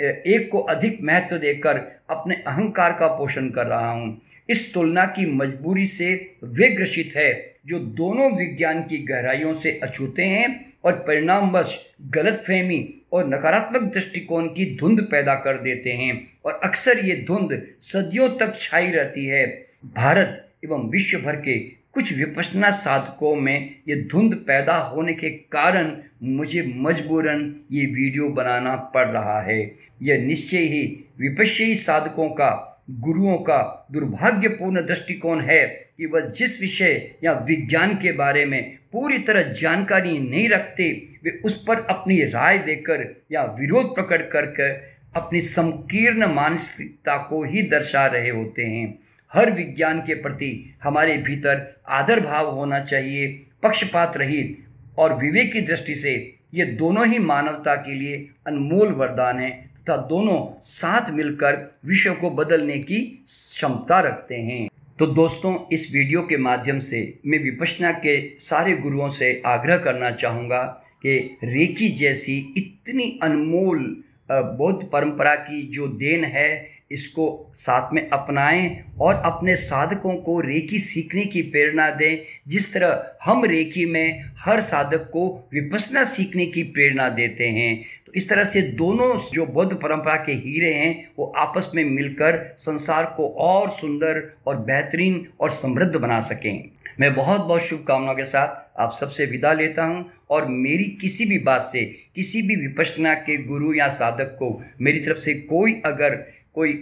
एक 0.00 0.48
को 0.52 0.58
अधिक 0.70 0.98
महत्व 1.02 1.36
देकर 1.38 1.76
अपने 2.10 2.34
अहंकार 2.36 2.92
का 2.92 3.06
पोषण 3.08 3.48
कर 3.50 3.66
रहा 3.66 3.90
हूँ। 3.90 4.20
इस 4.52 4.72
तुलना 4.74 5.04
की 5.06 5.26
मजबूरी 5.26 5.86
से 5.86 6.36
वे 6.44 6.68
ग्रसित 6.68 7.12
है 7.16 7.32
जो 7.66 7.78
दोनों 7.78 8.30
विज्ञान 8.38 8.80
की 8.82 8.98
गहराइयों 8.98 9.54
से 9.54 9.78
अछूते 9.82 10.24
हैं 10.24 10.72
और 10.84 10.92
परिणामवश 11.06 11.76
गलतफहमी 12.10 12.94
और 13.12 13.28
नकारात्मक 13.28 13.92
दृष्टिकोण 13.94 14.46
की 14.46 14.64
धुंध 14.76 15.00
पैदा 15.02 15.34
कर 15.34 15.58
देते 15.58 15.92
हैं। 15.92 16.14
और 16.44 16.60
अक्सर 16.64 17.04
ये 17.04 17.16
धुंध 17.26 17.60
सदियों 17.80 18.28
तक 18.38 18.58
छाई 18.60 18.90
रहती 18.90 19.26
है। 19.26 19.46
भारत 19.94 20.48
एवं 20.64 20.88
विश्व 20.90 21.18
भर 21.18 21.36
के 21.36 21.58
कुछ 21.92 22.12
विपसना 22.12 22.70
साधकों 22.70 23.34
में 23.36 23.70
ये 23.88 23.96
धुंध 24.02 24.34
पैदा 24.46 24.76
होने 24.76 25.14
के 25.14 25.30
कारण 25.30 25.92
मुझे 26.22 26.62
मजबूरन 26.76 27.54
ये 27.72 27.84
वीडियो 27.86 28.28
बनाना 28.28 28.74
पड़ 28.94 29.06
रहा 29.08 29.40
है। 29.40 29.60
यह 30.02 30.26
निश्चय 30.26 30.64
ही 30.66 30.84
विपक्षी 31.20 31.74
साधकों 31.74 32.28
का 32.30 32.50
गुरुओं 32.90 33.36
का 33.36 33.86
दुर्भाग्यपूर्ण 33.92 34.86
दृष्टिकोण 34.86 35.40
है 35.40 35.66
कि 35.66 36.06
वह 36.06 36.20
जिस 36.20 36.60
विषय 36.60 37.14
या 37.24 37.32
विज्ञान 37.32 37.94
के 37.94 38.12
बारे 38.12 38.44
में 38.44 38.78
पूरी 38.92 39.18
तरह 39.18 39.42
जानकारी 39.42 40.18
नहीं 40.18 40.48
रखते, 40.48 41.08
वे 41.24 41.40
उस 41.44 41.64
पर 41.64 41.76
अपनी 41.80 42.24
राय 42.24 42.58
देकर 42.58 43.22
या 43.32 43.44
विरोध 43.44 43.94
प्रकट 43.94 44.28
कर 44.30 44.92
अपनी 45.16 45.40
संकीर्ण 45.40 46.26
मानसिकता 46.26 47.16
को 47.16 47.44
ही 47.44 47.62
दर्शा 47.62 48.06
रहे 48.06 48.30
होते 48.30 48.64
हैं। 48.64 48.98
हर 49.34 49.50
विज्ञान 49.50 50.00
के 50.00 50.14
प्रति 50.14 50.74
हमारे 50.82 51.16
भीतर 51.16 51.80
आदर 51.88 52.20
भाव 52.20 52.50
होना 52.50 52.80
चाहिए, 52.80 53.46
पक्षपात 53.62 54.16
रहित 54.16 54.64
और 54.98 55.14
विवेक 55.14 55.52
की 55.52 55.60
दृष्टि 55.60 55.94
से 55.94 56.36
ये 56.54 56.64
दोनों 56.64 57.06
ही 57.06 57.18
मानवता 57.18 57.74
के 57.74 57.94
लिए 57.94 58.30
अनमोल 58.46 58.88
वरदान 58.88 59.38
है। 59.38 59.71
तथा 59.82 59.96
दोनों 59.96 60.60
साथ 60.62 61.10
मिलकर 61.10 61.56
विश्व 61.86 62.12
को 62.14 62.30
बदलने 62.30 62.78
की 62.78 63.00
क्षमता 63.26 64.00
रखते 64.00 64.34
हैं। 64.34 64.68
तो 64.98 65.06
दोस्तों, 65.06 65.56
इस 65.72 65.90
वीडियो 65.94 66.22
के 66.22 66.36
माध्यम 66.36 66.78
से 66.78 67.20
मैं 67.26 67.38
विपसना 67.38 67.92
के 67.92 68.16
सारे 68.38 68.76
गुरुओं 68.76 69.08
से 69.10 69.42
आग्रह 69.46 69.78
करना 69.78 70.10
चाहूँगा 70.10 70.62
कि 71.02 71.18
रेकी 71.44 71.88
जैसी 71.88 72.36
इतनी 72.56 73.18
अनमोल 73.22 74.02
बौद्ध 74.32 74.88
परंपरा 74.88 75.34
की 75.34 75.62
जो 75.72 75.86
देन 75.88 76.24
है 76.24 76.50
इसको 76.92 77.26
साथ 77.54 77.92
में 77.92 78.08
अपनाएँ 78.08 78.84
और 79.00 79.14
अपने 79.14 79.56
साधकों 79.56 80.14
को 80.16 80.40
रेकी 80.40 80.78
सीखने 80.78 81.24
की 81.24 81.42
प्रेरणा 81.42 81.88
दें। 81.90 82.24
जिस 82.48 82.72
तरह 82.74 83.04
हम 83.24 83.44
रेकी 83.44 83.86
में 83.86 84.22
हर 84.38 84.60
साधक 84.60 85.08
को 85.12 85.28
विपसना 85.54 86.04
सीखने 86.04 86.46
की 86.46 86.62
प्रेरणा 86.62 87.08
देते 87.10 87.48
हैं 87.48 87.74
तो 88.06 88.12
इस 88.12 88.28
तरह 88.28 88.44
से 88.44 88.62
दोनों 88.62 89.16
जो 89.32 89.46
बौद्ध 89.46 89.74
परंपरा 89.74 90.16
के 90.16 90.32
हीरे 90.34 90.72
हैं, 90.74 91.12
वो 91.18 91.32
आपस 91.36 91.70
में 91.74 91.84
मिलकर 91.84 92.38
संसार 92.58 93.04
को 93.16 93.28
और 93.40 93.68
सुंदर 93.70 94.22
और 94.46 94.56
बेहतरीन 94.60 95.26
और 95.40 95.50
समृद्ध 95.50 95.94
बना 95.96 96.20
सकें। 96.20 96.70
मैं 97.00 97.14
बहुत 97.14 97.40
बहुत 97.40 97.62
शुभकामनाओं 97.62 98.14
के 98.14 98.24
साथ 98.24 98.80
आप 98.80 98.92
सबसे 98.92 99.26
विदा 99.26 99.52
लेता 99.52 99.84
हूँ 99.84 100.04
और 100.30 100.46
मेरी 100.48 100.84
किसी 101.00 101.24
भी 101.24 101.38
बात 101.38 101.62
से, 101.62 101.84
किसी 102.14 102.42
भी 102.42 102.56
विपसना 102.56 103.14
के 103.14 103.36
गुरु 103.44 103.72
या 103.74 103.88
साधक 103.90 104.36
को 104.38 104.60
मेरी 104.80 105.00
तरफ़ 105.00 105.18
से 105.18 105.34
कोई 105.34 105.80
अगर 105.86 106.24
कोई 106.54 106.72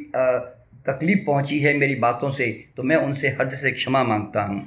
तकलीफ़ 0.87 1.25
पहुँची 1.27 1.59
है 1.61 1.77
मेरी 1.79 1.95
बातों 1.95 2.31
से 2.31 2.47
तो 2.77 2.83
मैं 2.83 2.97
उनसे 2.97 3.29
हद 3.41 3.51
से 3.51 3.71
क्षमा 3.71 4.03
माँगता 4.05 4.43
हूँ। 4.43 4.61